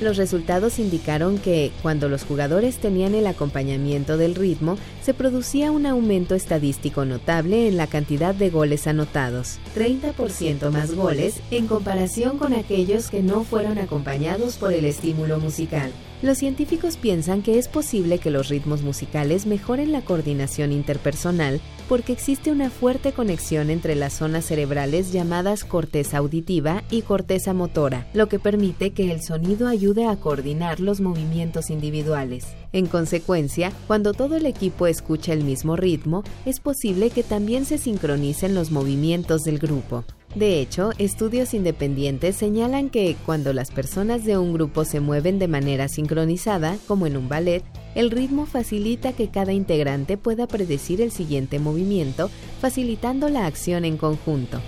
[0.00, 5.86] Los resultados indicaron que, cuando los jugadores tenían el acompañamiento del ritmo, se producía un
[5.86, 12.52] aumento estadístico notable en la cantidad de goles anotados, 30% más goles en comparación con
[12.52, 15.90] aquellos que no fueron acompañados por el estímulo musical.
[16.22, 21.60] Los científicos piensan que es posible que los ritmos musicales mejoren la coordinación interpersonal
[21.90, 28.06] porque existe una fuerte conexión entre las zonas cerebrales llamadas corteza auditiva y corteza motora,
[28.14, 32.46] lo que permite que el sonido ayude a coordinar los movimientos individuales.
[32.72, 37.76] En consecuencia, cuando todo el equipo escucha el mismo ritmo, es posible que también se
[37.76, 40.04] sincronicen los movimientos del grupo.
[40.36, 45.48] De hecho, estudios independientes señalan que cuando las personas de un grupo se mueven de
[45.48, 47.64] manera sincronizada, como en un ballet,
[47.94, 52.28] el ritmo facilita que cada integrante pueda predecir el siguiente movimiento,
[52.60, 54.60] facilitando la acción en conjunto.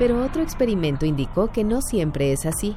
[0.00, 2.76] Pero otro experimento indicó que no siempre es así.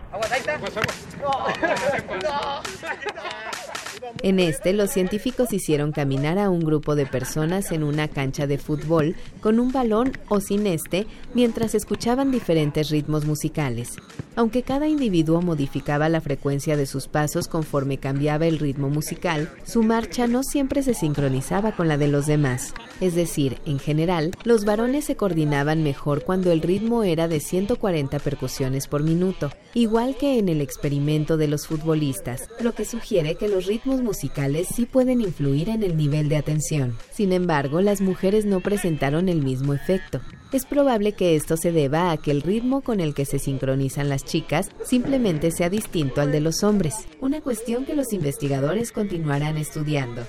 [4.22, 8.58] En este, los científicos hicieron caminar a un grupo de personas en una cancha de
[8.58, 13.98] fútbol con un balón o sin este mientras escuchaban diferentes ritmos musicales.
[14.36, 19.84] Aunque cada individuo modificaba la frecuencia de sus pasos conforme cambiaba el ritmo musical, su
[19.84, 22.74] marcha no siempre se sincronizaba con la de los demás.
[23.00, 28.20] Es decir, en general, los varones se coordinaban mejor cuando el ritmo era de 140
[28.20, 33.48] percusiones por minuto, igual que en el experimento de los futbolistas, lo que sugiere que
[33.48, 36.98] los ritmos musicales sí pueden influir en el nivel de atención.
[37.12, 40.22] Sin embargo, las mujeres no presentaron el mismo efecto.
[40.52, 44.10] Es probable que esto se deba a que el ritmo con el que se sincronizan
[44.10, 49.58] las chicas simplemente sea distinto al de los hombres, una cuestión que los investigadores continuarán
[49.58, 50.24] estudiando.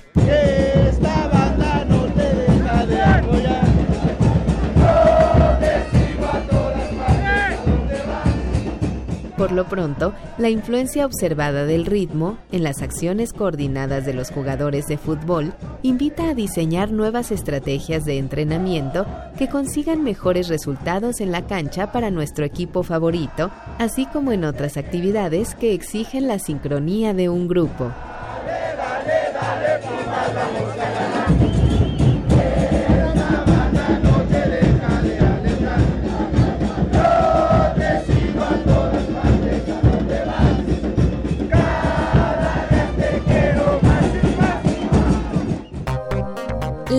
[9.37, 14.85] Por lo pronto, la influencia observada del ritmo en las acciones coordinadas de los jugadores
[14.85, 19.05] de fútbol invita a diseñar nuevas estrategias de entrenamiento
[19.37, 24.77] que consigan mejores resultados en la cancha para nuestro equipo favorito, así como en otras
[24.77, 27.91] actividades que exigen la sincronía de un grupo.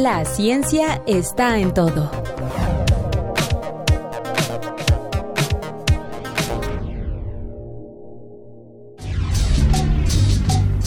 [0.02, 2.10] La ciencia está en todo.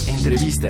[0.06, 0.70] Entrevista.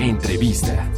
[0.00, 0.90] Entrevista.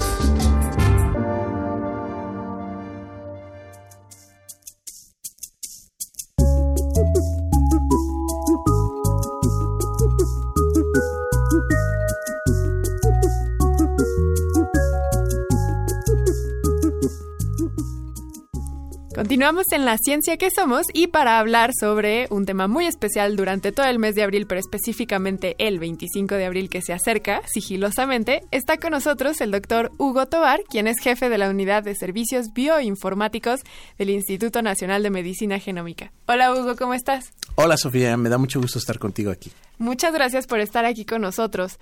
[19.33, 23.73] Continuamos en la ciencia que somos y para hablar sobre un tema muy especial durante
[23.73, 28.43] todo el mes de abril, pero específicamente el 25 de abril que se acerca sigilosamente,
[28.51, 32.53] está con nosotros el doctor Hugo Tobar, quien es jefe de la Unidad de Servicios
[32.53, 33.61] Bioinformáticos
[33.97, 36.13] del Instituto Nacional de Medicina Genómica.
[36.27, 37.33] Hola Hugo, ¿cómo estás?
[37.55, 39.51] Hola Sofía, me da mucho gusto estar contigo aquí.
[39.79, 41.79] Muchas gracias por estar aquí con nosotros.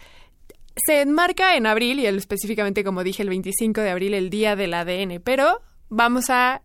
[0.76, 4.54] Se enmarca en abril y el, específicamente como dije el 25 de abril el día
[4.54, 6.62] del ADN, pero vamos a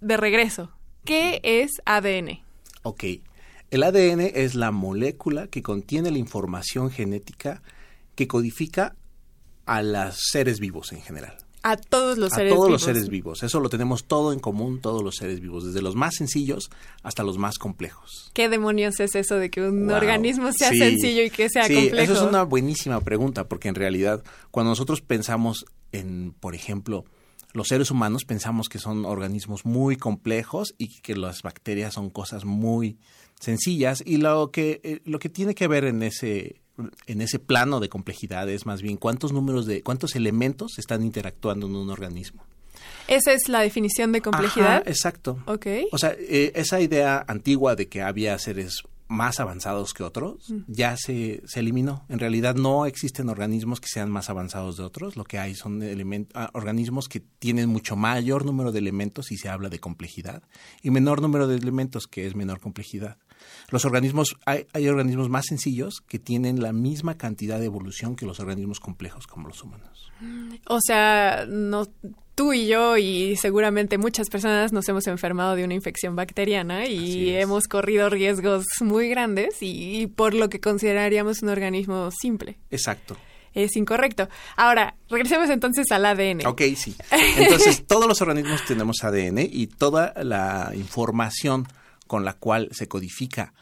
[0.00, 0.70] de regreso.
[1.04, 2.40] ¿Qué es ADN?
[2.82, 3.04] Ok.
[3.70, 7.62] El ADN es la molécula que contiene la información genética
[8.14, 8.94] que codifica
[9.66, 11.36] a los seres vivos en general.
[11.62, 12.70] A todos los a seres todos vivos.
[12.80, 13.42] los seres vivos.
[13.42, 16.70] Eso lo tenemos todo en común, todos los seres vivos, desde los más sencillos
[17.02, 18.30] hasta los más complejos.
[18.32, 19.96] ¿Qué demonios es eso de que un Wow.
[19.96, 20.78] organismo sea Sí.
[20.78, 22.12] sencillo y que sea sí, complejo?
[22.12, 27.04] Eso es una buenísima pregunta, porque en realidad, cuando nosotros pensamos en, por ejemplo,
[27.52, 32.44] los seres humanos, pensamos que son organismos muy complejos y que las bacterias son cosas
[32.44, 32.98] muy
[33.40, 34.02] sencillas.
[34.04, 36.60] Y lo que, eh, lo que tiene que ver en ese
[37.06, 41.66] en ese plano de complejidad es más bien cuántos números de cuántos elementos están interactuando
[41.66, 42.44] en un organismo.
[43.08, 44.82] Esa es la definición de complejidad.
[44.82, 45.38] Ajá, exacto.
[45.46, 45.66] Ok.
[45.92, 50.62] O sea, eh, esa idea antigua de que había seres más avanzados que otros Mm.
[50.68, 52.04] ya se, se eliminó.
[52.08, 55.16] En realidad no existen organismos que sean más avanzados de otros.
[55.16, 55.82] Lo que hay son
[56.34, 60.42] ah, organismos que tienen mucho mayor número de elementos y se habla de complejidad
[60.82, 63.18] y menor número de elementos que es menor complejidad.
[63.70, 68.26] Los organismos, hay, hay organismos más sencillos que tienen la misma cantidad de evolución que
[68.26, 70.12] los organismos complejos como los humanos.
[70.66, 71.86] O sea, no,
[72.34, 77.30] tú y yo y seguramente muchas personas nos hemos enfermado de una infección bacteriana y
[77.30, 82.56] hemos corrido riesgos muy grandes y, por lo que consideraríamos un organismo simple.
[82.70, 83.16] Exacto.
[83.54, 84.28] Es incorrecto.
[84.56, 86.46] Ahora, regresemos entonces al ADN.
[86.46, 86.94] Ok, sí.
[87.38, 91.66] Entonces, todos los organismos tenemos ADN y toda la información
[92.08, 93.54] con la cual se codifica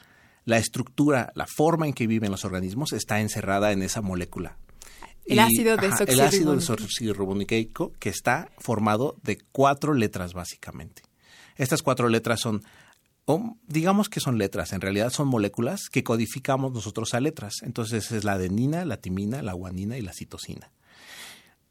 [0.47, 4.56] la estructura, la forma en que viven los organismos está encerrada en esa molécula.
[5.27, 6.06] El ácido El ácido
[6.55, 6.55] desoxirribonucleico.
[6.55, 11.02] desoxirribonucleico que está formado de cuatro letras básicamente.
[11.56, 12.62] Estas cuatro letras son
[13.28, 17.55] o digamos que son letras, en realidad son moléculas que codificamos nosotros a letras.
[17.62, 20.70] Entonces es la adenina, la timina, la guanina y la citosina.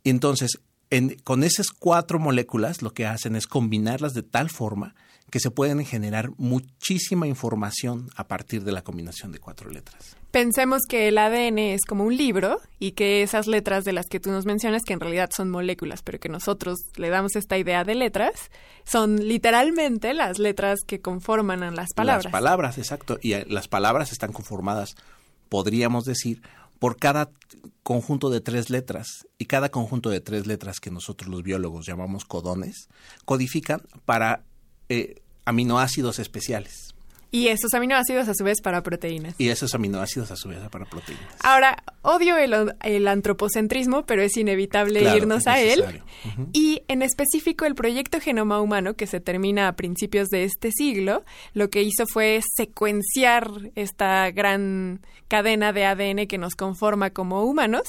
[0.03, 4.95] Entonces, en- con esas cuatro moléculas lo que hacen es combinarlas de tal forma
[5.35, 10.15] que se pueden generar muchísima información a partir de la combinación de cuatro letras.
[10.31, 14.21] Pensemos que el ADN es como un libro y que esas letras de las que
[14.21, 17.83] tú nos mencionas, que en realidad son moléculas, pero que nosotros le damos esta idea
[17.83, 18.49] de letras,
[18.85, 22.23] son literalmente las letras que conforman a las palabras.
[22.23, 23.19] Las palabras, exacto.
[23.21, 24.95] Y eh, las palabras están conformadas,
[25.49, 26.43] podríamos decir,
[26.79, 27.29] por cada
[27.83, 29.27] conjunto de tres letras.
[29.37, 32.87] Y cada conjunto de tres letras que nosotros los biólogos llamamos codones,
[33.25, 34.45] codifican para
[34.87, 36.95] eh, aminoácidos especiales.
[37.35, 39.35] Y esos aminoácidos a su vez para proteínas.
[39.37, 41.35] Y esos aminoácidos a su vez para proteínas.
[41.43, 46.01] Ahora, odio el, el antropocentrismo, pero es inevitable Claro, irnos es a él.
[46.53, 51.25] Y en específico el proyecto Genoma Humano, que se termina a principios de este siglo,
[51.53, 57.83] lo que hizo fue secuenciar esta gran cadena de ADN que nos conforma como humanos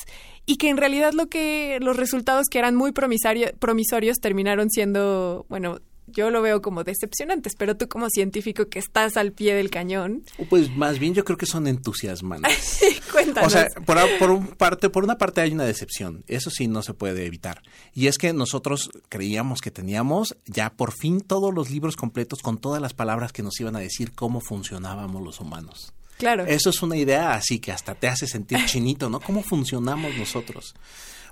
[0.44, 5.78] y que en realidad lo que los resultados que eran muy promisorios terminaron siendo, bueno,
[6.06, 10.24] yo lo veo como decepcionantes, pero tú como científico que estás al pie del cañón,
[10.48, 12.80] Pues más bien yo creo que son entusiasmantes.
[13.12, 13.48] cuéntanos.
[13.48, 16.82] O sea, por, por un parte, por una parte hay una decepción, eso sí no
[16.82, 17.62] se puede evitar.
[17.92, 22.58] Y es que nosotros creíamos que teníamos ya por fin todos los libros completos con
[22.58, 25.92] todas las palabras que nos iban a decir cómo funcionábamos los humanos.
[26.18, 26.44] claro.
[26.46, 29.20] Eso es una idea así que hasta te hace sentir chinito, ¿no?
[29.20, 30.74] ¿Cómo funcionamos nosotros?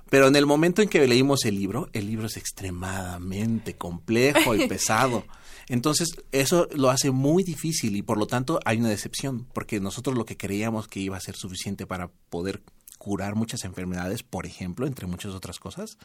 [0.09, 4.67] Pero en el momento en que leímos el libro, el libro es extremadamente complejo y
[4.69, 5.25] pesado.
[5.67, 10.15] Entonces, eso lo hace muy difícil y por lo tanto hay una decepción, porque nosotros
[10.15, 12.61] lo que creíamos que iba a ser suficiente para poder
[12.99, 15.97] curar muchas enfermedades, por ejemplo, entre muchas otras cosas,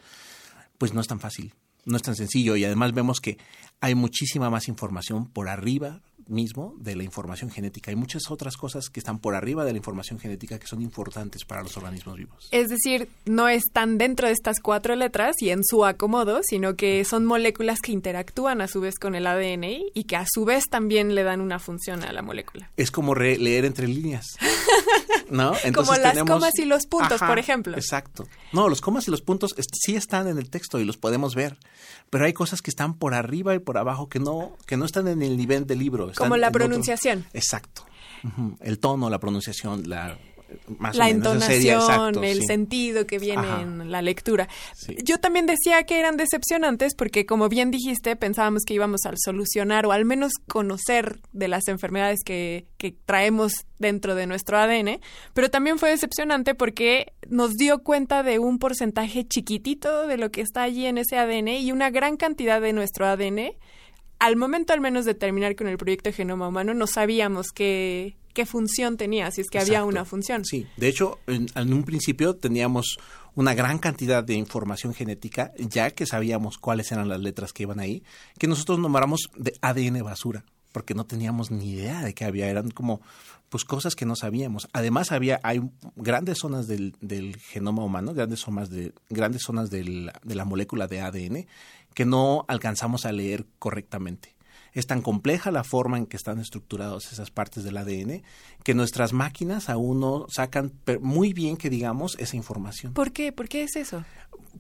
[0.79, 1.55] pues no es tan fácil,
[1.85, 3.39] no es tan sencillo y además vemos que
[3.81, 6.01] hay muchísima más información por arriba
[6.31, 7.91] mismo de la información genética.
[7.91, 11.45] Hay muchas otras cosas que están por arriba de la información genética que son importantes
[11.45, 12.49] para los organismos vivos.
[12.51, 17.05] Es decir, no están dentro de estas cuatro letras y en su acomodo, sino que
[17.05, 20.65] son moléculas que interactúan a su vez con el ADN y que a su vez
[20.71, 22.71] también le dan una función a la molécula.
[22.77, 24.27] Es como re- leer entre líneas.
[25.31, 25.53] ¿No?
[25.75, 27.77] Como las tenemos- comas y los puntos, Ajá, por ejemplo.
[27.77, 28.27] Exacto.
[28.53, 31.37] No, los comas y los puntos est- sí están en el texto y los podemos
[31.37, 31.57] ver,
[32.11, 35.07] pero hay cosas que están por arriba y por abajo que no que no están
[35.07, 36.11] en el nivel del libro.
[36.25, 37.25] Están Como la otro- pronunciación.
[37.33, 37.87] Exacto.
[38.61, 40.19] El tono, la pronunciación, la
[40.79, 42.47] más o la menos, esa sería entonación, exacto, el sí.
[42.47, 43.63] sentido que viene Ajá.
[43.63, 44.49] en la lectura.
[44.75, 44.97] Sí.
[45.05, 49.87] Yo también decía que eran decepcionantes porque, como bien dijiste, pensábamos que íbamos a solucionar
[49.87, 55.01] o al menos conocer de las enfermedades que, que traemos dentro de nuestro ADN,
[55.35, 60.41] pero también fue decepcionante porque nos dio cuenta de un porcentaje chiquitito de lo que
[60.41, 63.53] está allí en ese ADN y una gran cantidad de nuestro ADN.
[64.21, 68.45] Al momento al menos de terminar con el proyecto Genoma Humano, no sabíamos qué, qué
[68.45, 70.45] función tenía, si es que había una función.
[70.45, 72.99] Sí, de hecho, en, en un principio teníamos
[73.35, 77.81] una gran cantidad de información genética, ya que sabíamos cuáles eran las letras que iban
[77.81, 78.03] ahí,
[78.39, 82.71] que nosotros nombramos de ADN basura, porque no teníamos ni idea de qué había, eran
[82.71, 83.01] como
[83.49, 84.69] pues cosas que no sabíamos.
[84.73, 85.61] Además había hay
[85.97, 90.87] grandes zonas del, del genoma humano, grandes zonas de grandes zonas del- de la molécula
[90.87, 91.47] de ADN
[91.95, 94.35] que no alcanzamos a leer correctamente.
[94.75, 98.23] Es tan compleja la forma en que están estructuradas esas partes del ADN
[98.63, 102.93] que nuestras máquinas aún no sacan muy bien que digamos esa información.
[102.93, 103.33] ¿Por qué?
[103.33, 104.05] ¿Por qué es eso?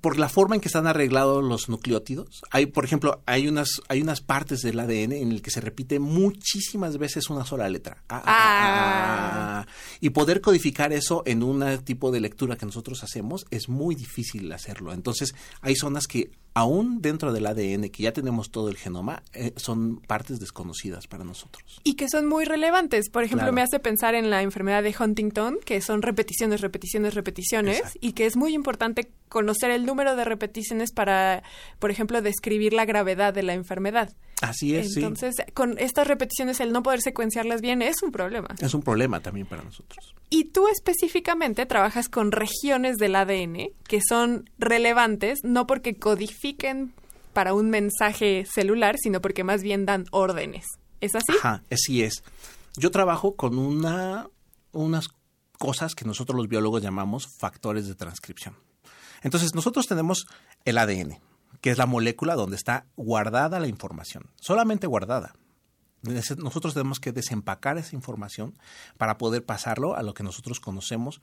[0.00, 2.42] Por la forma en que están arreglados los nucleótidos.
[2.50, 5.98] Hay, por ejemplo, hay unas, hay unas partes del ADN en el que se repite
[5.98, 8.02] muchísimas veces una sola letra.
[8.08, 9.66] Ah, ah, ah, ah.
[10.00, 14.50] Y poder codificar eso en un tipo de lectura que nosotros hacemos es muy difícil
[14.52, 14.92] hacerlo.
[14.92, 19.52] Entonces, hay zonas que aún dentro del ADN, que ya tenemos todo el genoma, eh,
[19.56, 21.80] son partes desconocidas para nosotros.
[21.84, 23.08] Y que son muy relevantes.
[23.10, 23.52] Por ejemplo, Claro.
[23.52, 27.98] me hace pensar en la enfermedad de Huntington, que son repeticiones, repeticiones, repeticiones, Exacto.
[28.02, 31.42] y que es muy importante conocer el número de repeticiones para,
[31.78, 34.12] por ejemplo, describir la gravedad de la enfermedad.
[34.42, 35.00] Así es, sí.
[35.00, 38.48] Entonces, con estas repeticiones, el no poder secuenciarlas bien es un problema.
[38.60, 40.14] Es un problema también para nosotros.
[40.30, 46.92] Y tú específicamente trabajas con regiones del ADN que son relevantes, no porque codifiquen
[47.40, 50.66] para un mensaje celular, sino porque más bien dan órdenes.
[51.00, 51.32] ¿Es así?
[51.38, 52.22] Ajá, así es.
[52.76, 54.28] Yo trabajo con una,
[54.72, 55.08] unas
[55.58, 58.56] cosas que nosotros los biólogos llamamos factores de transcripción.
[59.22, 60.26] Entonces, nosotros tenemos
[60.66, 61.18] el ADN,
[61.62, 65.32] que es la molécula donde está guardada la información, solamente guardada.
[66.02, 68.52] Nosotros tenemos que desempacar esa información
[68.98, 71.22] para poder pasarlo a lo que nosotros conocemos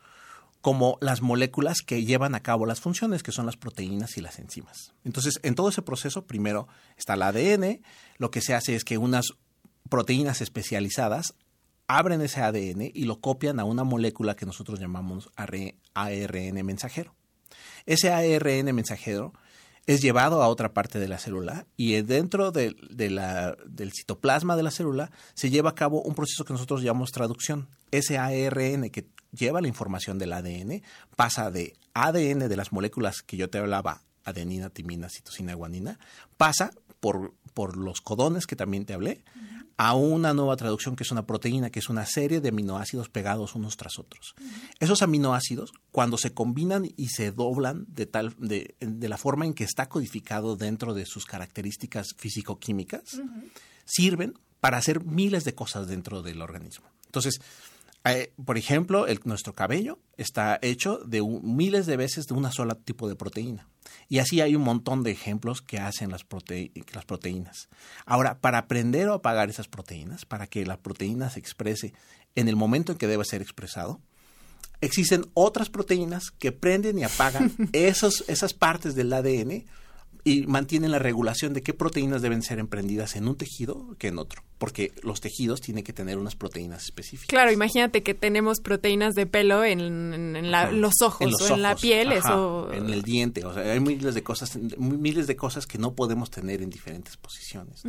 [0.61, 4.39] como las moléculas que llevan a cabo las funciones, que son las proteínas y las
[4.39, 4.93] enzimas.
[5.03, 6.67] Entonces, en todo ese proceso, primero
[6.97, 7.81] está el ADN,
[8.17, 9.27] lo que se hace es que unas
[9.89, 11.35] proteínas especializadas
[11.87, 17.15] abren ese ADN y lo copian a una molécula que nosotros llamamos ARN mensajero.
[17.85, 19.33] Ese ARN mensajero
[19.85, 22.75] es llevado a otra parte de la célula y dentro del
[23.95, 27.69] citoplasma de la célula se lleva a cabo un proceso que nosotros llamamos traducción.
[27.91, 30.81] Ese ARN que lleva la información del ADN
[31.15, 35.99] pasa de ADN de las moléculas que yo te hablaba, adenina, timina, citosina, guanina,
[36.37, 39.23] pasa por, por los codones que también te hablé,
[39.77, 43.53] a una nueva traducción que es una proteína, que es una serie de aminoácidos pegados
[43.53, 44.33] unos tras otros.
[44.79, 49.53] Esos aminoácidos, cuando se combinan y se doblan de, tal, de, de la forma en
[49.53, 53.21] que está codificado dentro de sus características físico-químicas,
[53.85, 56.87] sirven para hacer miles de cosas dentro del organismo.
[57.05, 57.39] Entonces,
[58.13, 62.75] eh, por ejemplo, el, nuestro cabello está hecho de miles de veces de una sola
[62.75, 63.67] tipo de proteína.
[64.09, 66.25] Y así hay un montón de ejemplos que hacen las,
[66.93, 67.69] las proteínas.
[68.05, 71.93] Ahora, para aprender o apagar esas proteínas, para que la proteína se exprese
[72.35, 73.99] en el momento en que debe ser expresado,
[74.81, 79.65] existen otras proteínas que prenden y apagan esos, esas partes del ADN
[80.27, 84.17] y mantienen la regulación de qué proteínas deben ser emprendidas en un tejido que en
[84.17, 87.29] otro, porque los tejidos tienen que tener unas proteínas específicas.
[87.29, 90.51] Claro, imagínate que tenemos proteínas de pelo en,
[90.81, 94.23] los ojos o en la piel, eso en el diente, o sea, hay miles de
[94.23, 97.83] cosas, miles de cosas que no podemos tener en diferentes posiciones.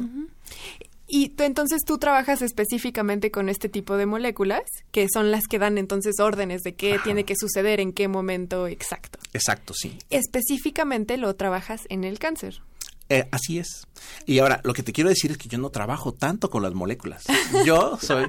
[1.11, 4.63] Y tú, entonces tú trabajas específicamente con este tipo de moléculas,
[4.93, 8.67] que son las que dan entonces órdenes de qué tiene que suceder en qué momento
[8.67, 9.19] exacto.
[9.33, 9.99] Exacto, sí.
[10.11, 12.61] Específicamente lo trabajas en el cáncer.
[13.09, 13.87] Eh, así es.
[14.27, 16.75] Y ahora, lo que te quiero decir es que yo no trabajo tanto con las
[16.75, 17.25] moléculas.
[17.65, 18.27] Yo soy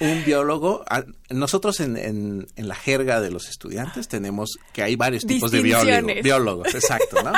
[0.00, 0.84] un biólogo.
[0.88, 5.50] Ah, nosotros en, en, en, la jerga de los estudiantes tenemos que hay varios tipos
[5.50, 6.22] de biólogos.
[6.22, 7.32] Biólogos, exacto, ¿no?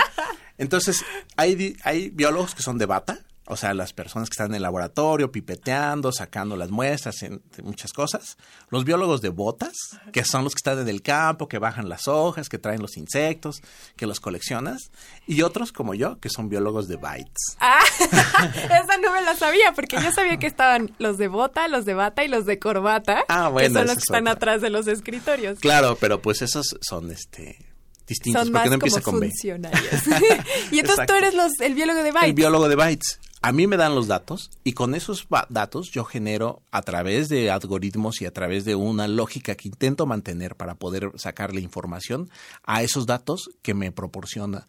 [0.58, 1.04] Entonces,
[1.36, 4.62] hay, hay biólogos que son de bata, o sea, las personas que están en el
[4.62, 8.36] laboratorio pipeteando, sacando las muestras, en, muchas cosas.
[8.68, 9.72] Los biólogos de botas,
[10.12, 12.98] que son los que están en el campo, que bajan las hojas, que traen los
[12.98, 13.62] insectos,
[13.96, 14.90] que los coleccionas.
[15.26, 17.56] Y otros como yo, que son biólogos de bytes.
[17.58, 21.86] Ah, esa no me la sabía, porque yo sabía que estaban los de bota, los
[21.86, 23.24] de bata y los de corbata.
[23.28, 23.68] Ah, bueno.
[23.68, 25.58] Que son los que están atrás de los escritorios.
[25.58, 27.64] Claro, pero pues esos son este
[28.06, 29.28] distintos son porque no empieza como con B.
[29.28, 30.02] funcionarios.
[30.70, 32.28] y entonces tú eres los, el biólogo de bytes.
[32.28, 36.04] El biólogo de bytes a mí me dan los datos y con esos datos yo
[36.04, 40.74] genero a través de algoritmos y a través de una lógica que intento mantener para
[40.74, 42.30] poder sacarle información
[42.64, 44.66] a esos datos que me proporciona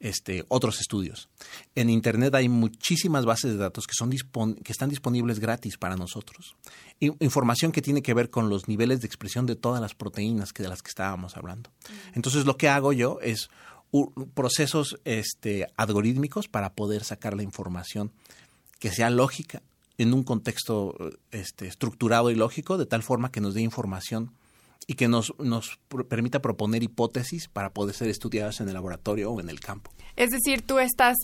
[0.00, 1.28] este, otros estudios.
[1.74, 6.56] En Internet hay muchísimas bases de datos que, son que están disponibles gratis para nosotros.
[7.00, 10.62] información que tiene que ver con los niveles de expresión de todas las proteínas que
[10.62, 11.70] de las que estábamos hablando.
[12.14, 13.50] Entonces lo que hago yo es
[14.34, 18.12] procesos este, algorítmicos para poder sacar la información
[18.78, 19.62] que sea lógica
[19.98, 20.94] en un contexto
[21.30, 24.32] este, estructurado y lógico, de tal forma que nos dé información
[24.86, 29.40] y que nos, nos permita proponer hipótesis para poder ser estudiadas en el laboratorio o
[29.40, 29.92] en el campo.
[30.16, 31.16] Es decir, tú estás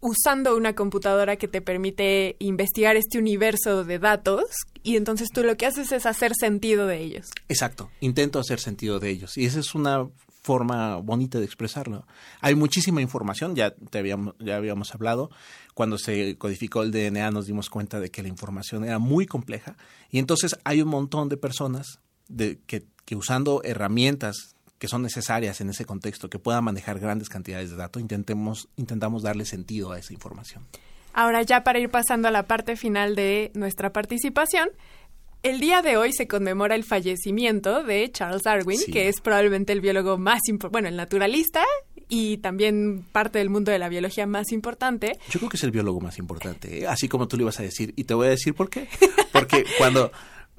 [0.00, 4.44] usando una computadora que te permite investigar este universo de datos
[4.82, 7.30] y entonces tú lo que haces es hacer sentido de ellos.
[7.48, 10.08] Exacto, intento hacer sentido de ellos y esa es una
[10.42, 12.06] forma bonita de expresarlo.
[12.40, 15.30] Hay muchísima información, ya, te habíamos, ya habíamos hablado,
[15.74, 19.76] cuando se codificó el DNA nos dimos cuenta de que la información era muy compleja
[20.10, 25.60] y entonces hay un montón de personas de, que, que usando herramientas que son necesarias
[25.60, 29.98] en ese contexto, que puedan manejar grandes cantidades de datos, intentemos, intentamos darle sentido a
[30.00, 30.66] esa información.
[31.14, 34.70] Ahora ya para ir pasando a la parte final de nuestra participación,
[35.42, 39.80] el día de hoy se conmemora el fallecimiento de Charles Darwin, que es probablemente el
[39.80, 41.64] biólogo más importante, bueno, el naturalista
[42.08, 45.18] y también parte del mundo de la biología más importante.
[45.30, 46.86] Yo creo que es el biólogo más importante, ¿eh?
[46.86, 48.88] así como tú lo ibas a decir, y te voy a decir por qué.
[49.32, 50.12] Porque cuando,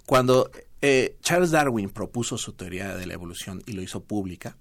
[0.05, 0.51] cuando
[0.81, 4.57] eh, Charles Darwin propuso su teoría de la evolución y lo hizo pública,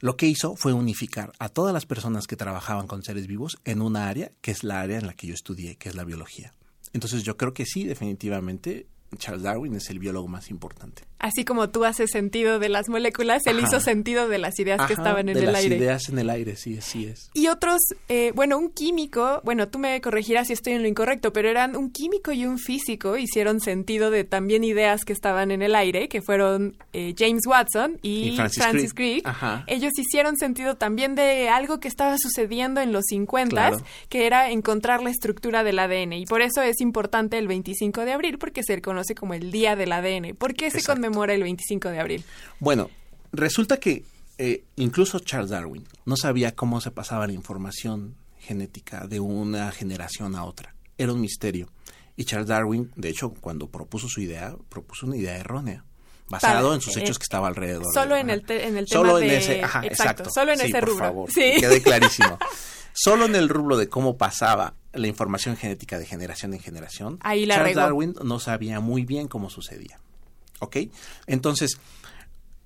[0.00, 3.80] lo que hizo fue unificar a todas las personas que trabajaban con seres vivos en
[3.80, 6.52] una área que es la área en la que yo estudié, que es la biología.
[6.92, 8.86] Entonces yo creo que sí, definitivamente,
[9.16, 11.02] Charles Darwin es el biólogo más importante.
[11.18, 14.92] Así como tú haces sentido de las moléculas, él hizo sentido de las ideas que
[14.92, 15.76] estaban en el aire.
[15.76, 17.30] De las ideas en el aire, sí, sí es.
[17.32, 17.80] Y otros,
[18.10, 21.76] eh, bueno, un químico, bueno, tú me corregirás si estoy en lo incorrecto, pero eran
[21.76, 26.08] un químico y un físico, hicieron sentido de también ideas que estaban en el aire,
[26.08, 29.26] que fueron eh, James Watson y, Francis, Crick.
[29.66, 33.78] Ellos hicieron sentido también de algo que estaba sucediendo en los 50,
[34.08, 36.12] que era encontrar la estructura del ADN.
[36.14, 39.76] Y por eso es importante el 25 de abril, porque se conoce como el Día
[39.76, 40.34] del ADN.
[40.36, 42.24] ¿Por qué se conmemora el 25 de abril?
[42.60, 42.88] Bueno,
[43.32, 44.04] resulta que
[44.38, 50.34] eh, incluso Charles Darwin no sabía cómo se pasaba la información genética de una generación
[50.34, 50.74] a otra.
[50.96, 51.68] Era un misterio.
[52.16, 55.84] Y Charles Darwin, de hecho, cuando propuso su idea, propuso una idea errónea,
[56.34, 57.92] basado Para- en sus hechos eh, que estaba alrededor.
[57.92, 59.36] Solo de- en el, te- en el Solo tema en de...
[59.38, 60.30] ese, ajá, exacto.
[60.32, 61.04] Solo en Sí, ese por rubro.
[61.04, 61.40] favor, sí.
[61.54, 62.38] que quede clarísimo.
[62.96, 67.44] Solo en el rubro de cómo pasaba la información genética de generación en generación, Ahí
[67.44, 67.80] la Charles regó.
[67.86, 69.98] Darwin no sabía muy bien cómo sucedía.
[70.60, 70.76] ¿Ok?
[71.26, 71.78] Entonces,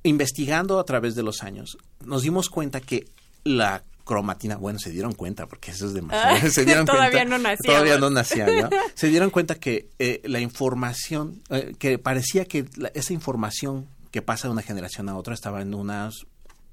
[0.03, 3.07] investigando a través de los años, nos dimos cuenta que
[3.45, 6.37] la cromatina, bueno, se dieron cuenta, porque eso es demasiado.
[6.43, 7.67] Ah, se dieron todavía cuenta- no nacíamos.
[7.67, 8.71] Todavía no nacía, ¿no?
[8.95, 14.23] Se dieron cuenta que eh, la información, eh, que parecía que la- esa información que
[14.23, 16.27] pasa de una generación a otra estaba en unas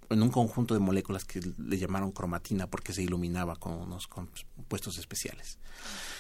[0.10, 4.99] en un conjunto de moléculas que le llamaron cromatina porque se iluminaba con unos compuestos
[4.99, 5.57] especiales.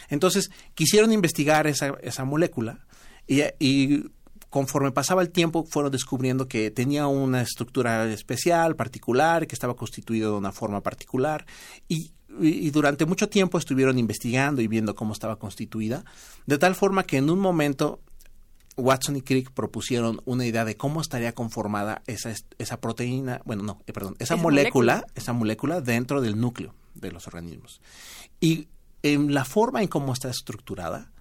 [0.09, 2.79] Entonces, quisieron investigar esa, esa molécula
[3.27, 4.05] y, y
[4.55, 10.31] conforme pasaba el tiempo fueron descubriendo que tenía una estructura especial, particular, que estaba constituido
[10.31, 11.45] de una forma particular
[11.89, 12.13] y,
[12.71, 16.05] durante mucho tiempo estuvieron investigando y viendo cómo estaba constituida,
[16.45, 17.99] de tal forma que en un momento
[18.77, 23.91] Watson y Crick propusieron una idea de cómo estaría conformada esa, proteína, bueno, no, eh,
[23.91, 25.13] perdón, esa Esa molécula, molécula.
[25.15, 27.81] esa molécula dentro del núcleo de los organismos.
[28.39, 28.69] Y
[29.03, 31.11] en la forma en cómo está estructurada,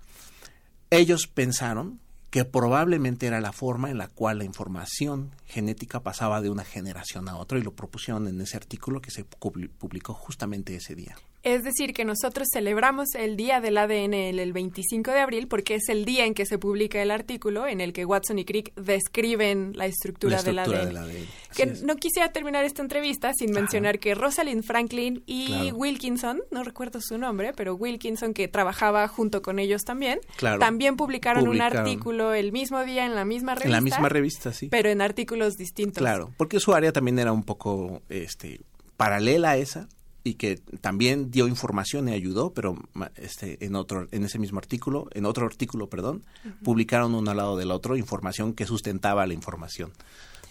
[0.91, 1.99] ellos pensaron
[2.35, 7.29] que probablemente era la forma en la cual la información genética pasaba de una generación
[7.29, 11.15] a otra y lo propusieron en ese artículo que se publi- publicó justamente ese día.
[11.45, 15.75] Es decir, que nosotros celebramos el Día del ADN el, el 25 de abril porque
[15.75, 18.73] es el día en que se publica el artículo en el que Watson y Crick
[18.77, 21.05] describen la estructura, La estructura del ADN.
[21.11, 21.83] del ADN, Que es.
[21.83, 25.77] no quisiera terminar esta entrevista sin mencionar que Rosalind Franklin y Claro.
[25.77, 30.59] Wilkinson, no recuerdo su nombre, pero Wilkinson, que trabajaba junto con ellos también, Claro.
[30.61, 31.77] también publicaron, Publicaron.
[31.83, 33.67] un artículo el mismo día en la misma revista.
[33.67, 34.69] En la misma revista, sí.
[34.71, 35.99] Pero en artículos distintos.
[35.99, 38.63] Claro, porque su área también era un poco este,
[38.97, 39.89] paralela a esa
[40.27, 42.77] y que también dio información y ayudó, pero
[43.17, 46.25] este, en otro, en ese mismo artículo, en otro artículo, perdón,
[46.63, 49.93] publicaron uno al lado del otro información que sustentaba la información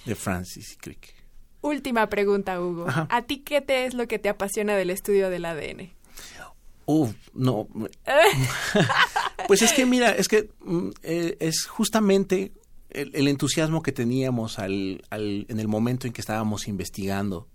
[0.05, 1.15] de Francis Crick.
[1.61, 2.87] Última pregunta, Hugo.
[2.87, 3.07] Ajá.
[3.09, 5.91] ¿A ti qué te es lo que te apasiona del estudio del ADN?
[6.85, 7.67] Uf, no.
[9.47, 12.51] Pues es que mira, es que mm, eh, es justamente
[12.89, 17.47] el, el entusiasmo que teníamos al, al- en el momento en que estábamos investigando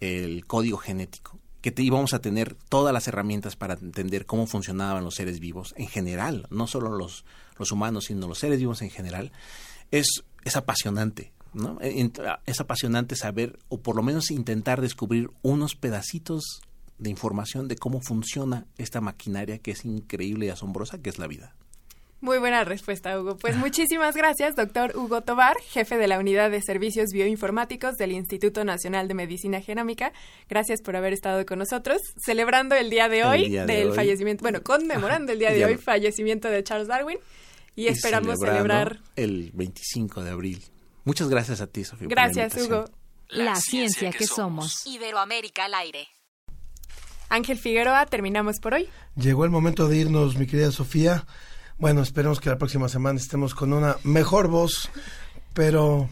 [0.00, 5.04] el código genético, que te íbamos a tener todas las herramientas para entender cómo funcionaban
[5.04, 7.24] los seres vivos en general, no solo los,
[7.58, 9.32] los humanos, sino los seres vivos en general,
[9.90, 11.32] es, es apasionante.
[11.54, 11.78] ¿no?
[11.80, 16.60] Ent- Es apasionante saber, o por lo menos intentar descubrir unos pedacitos
[16.98, 21.26] de información de cómo funciona esta maquinaria que es increíble y asombrosa, que es la
[21.26, 21.54] vida.
[22.20, 23.36] Muy buena respuesta, Hugo.
[23.36, 28.64] Pues muchísimas gracias, doctor Hugo Tobar, jefe de la Unidad de Servicios Bioinformáticos del Instituto
[28.64, 30.12] Nacional de Medicina Genómica.
[30.48, 33.96] Gracias por haber estado con nosotros, celebrando el día de hoy día de del hoy.
[33.96, 37.18] fallecimiento, bueno, conmemorando el día de Ya hoy, fallecimiento de Charles Darwin.
[37.76, 38.98] Y, Y esperamos celebrar.
[39.14, 40.60] el 25 de abril.
[41.04, 42.08] Muchas gracias a ti, Sofía.
[42.08, 42.80] por la Gracias, invitación.
[42.84, 42.98] Hugo.
[43.28, 44.84] La ciencia que somos.
[44.86, 46.08] Iberoamérica al aire.
[47.28, 48.88] Ángel Figueroa, terminamos por hoy.
[49.14, 51.26] Llegó el momento de irnos, mi querida Sofía.
[51.78, 54.90] Bueno, esperemos que la próxima semana estemos con una mejor voz,
[55.54, 56.08] pero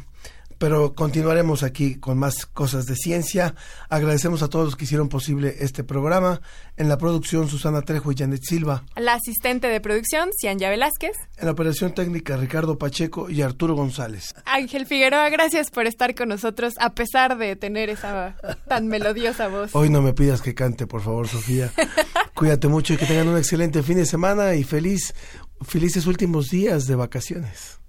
[0.59, 3.55] pero continuaremos aquí con más cosas de ciencia.
[3.89, 6.41] Agradecemos a todos los que hicieron posible este programa.
[6.77, 8.85] En la producción, Susana Trejo y Janet Silva.
[8.97, 11.17] La asistente de producción, Cianya Velázquez.
[11.37, 14.35] En la operación técnica, Ricardo Pacheco y Arturo González.
[14.47, 18.37] Ángel Figueroa, gracias por estar con nosotros a pesar de tener esa
[18.69, 19.75] tan melodiosa voz.
[19.75, 21.71] Hoy no me pidas que cante, por favor, Sofía.
[22.35, 25.15] Cuídate mucho y que tengan un excelente fin de semana y feliz,
[25.63, 27.81] felices últimos días de vacaciones.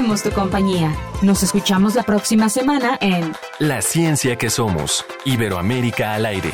[0.00, 0.94] Agradecemos tu compañía.
[1.20, 5.04] Nos escuchamos la próxima semana en La ciencia que somos.
[5.26, 6.52] Iberoamérica al aire.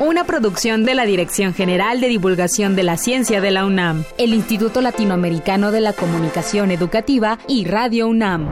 [0.00, 4.34] una producción de la Dirección General de Divulgación de la Ciencia de la UNAM, el
[4.34, 8.48] Instituto Latinoamericano de la Comunicación Educativa y Radio UNAM.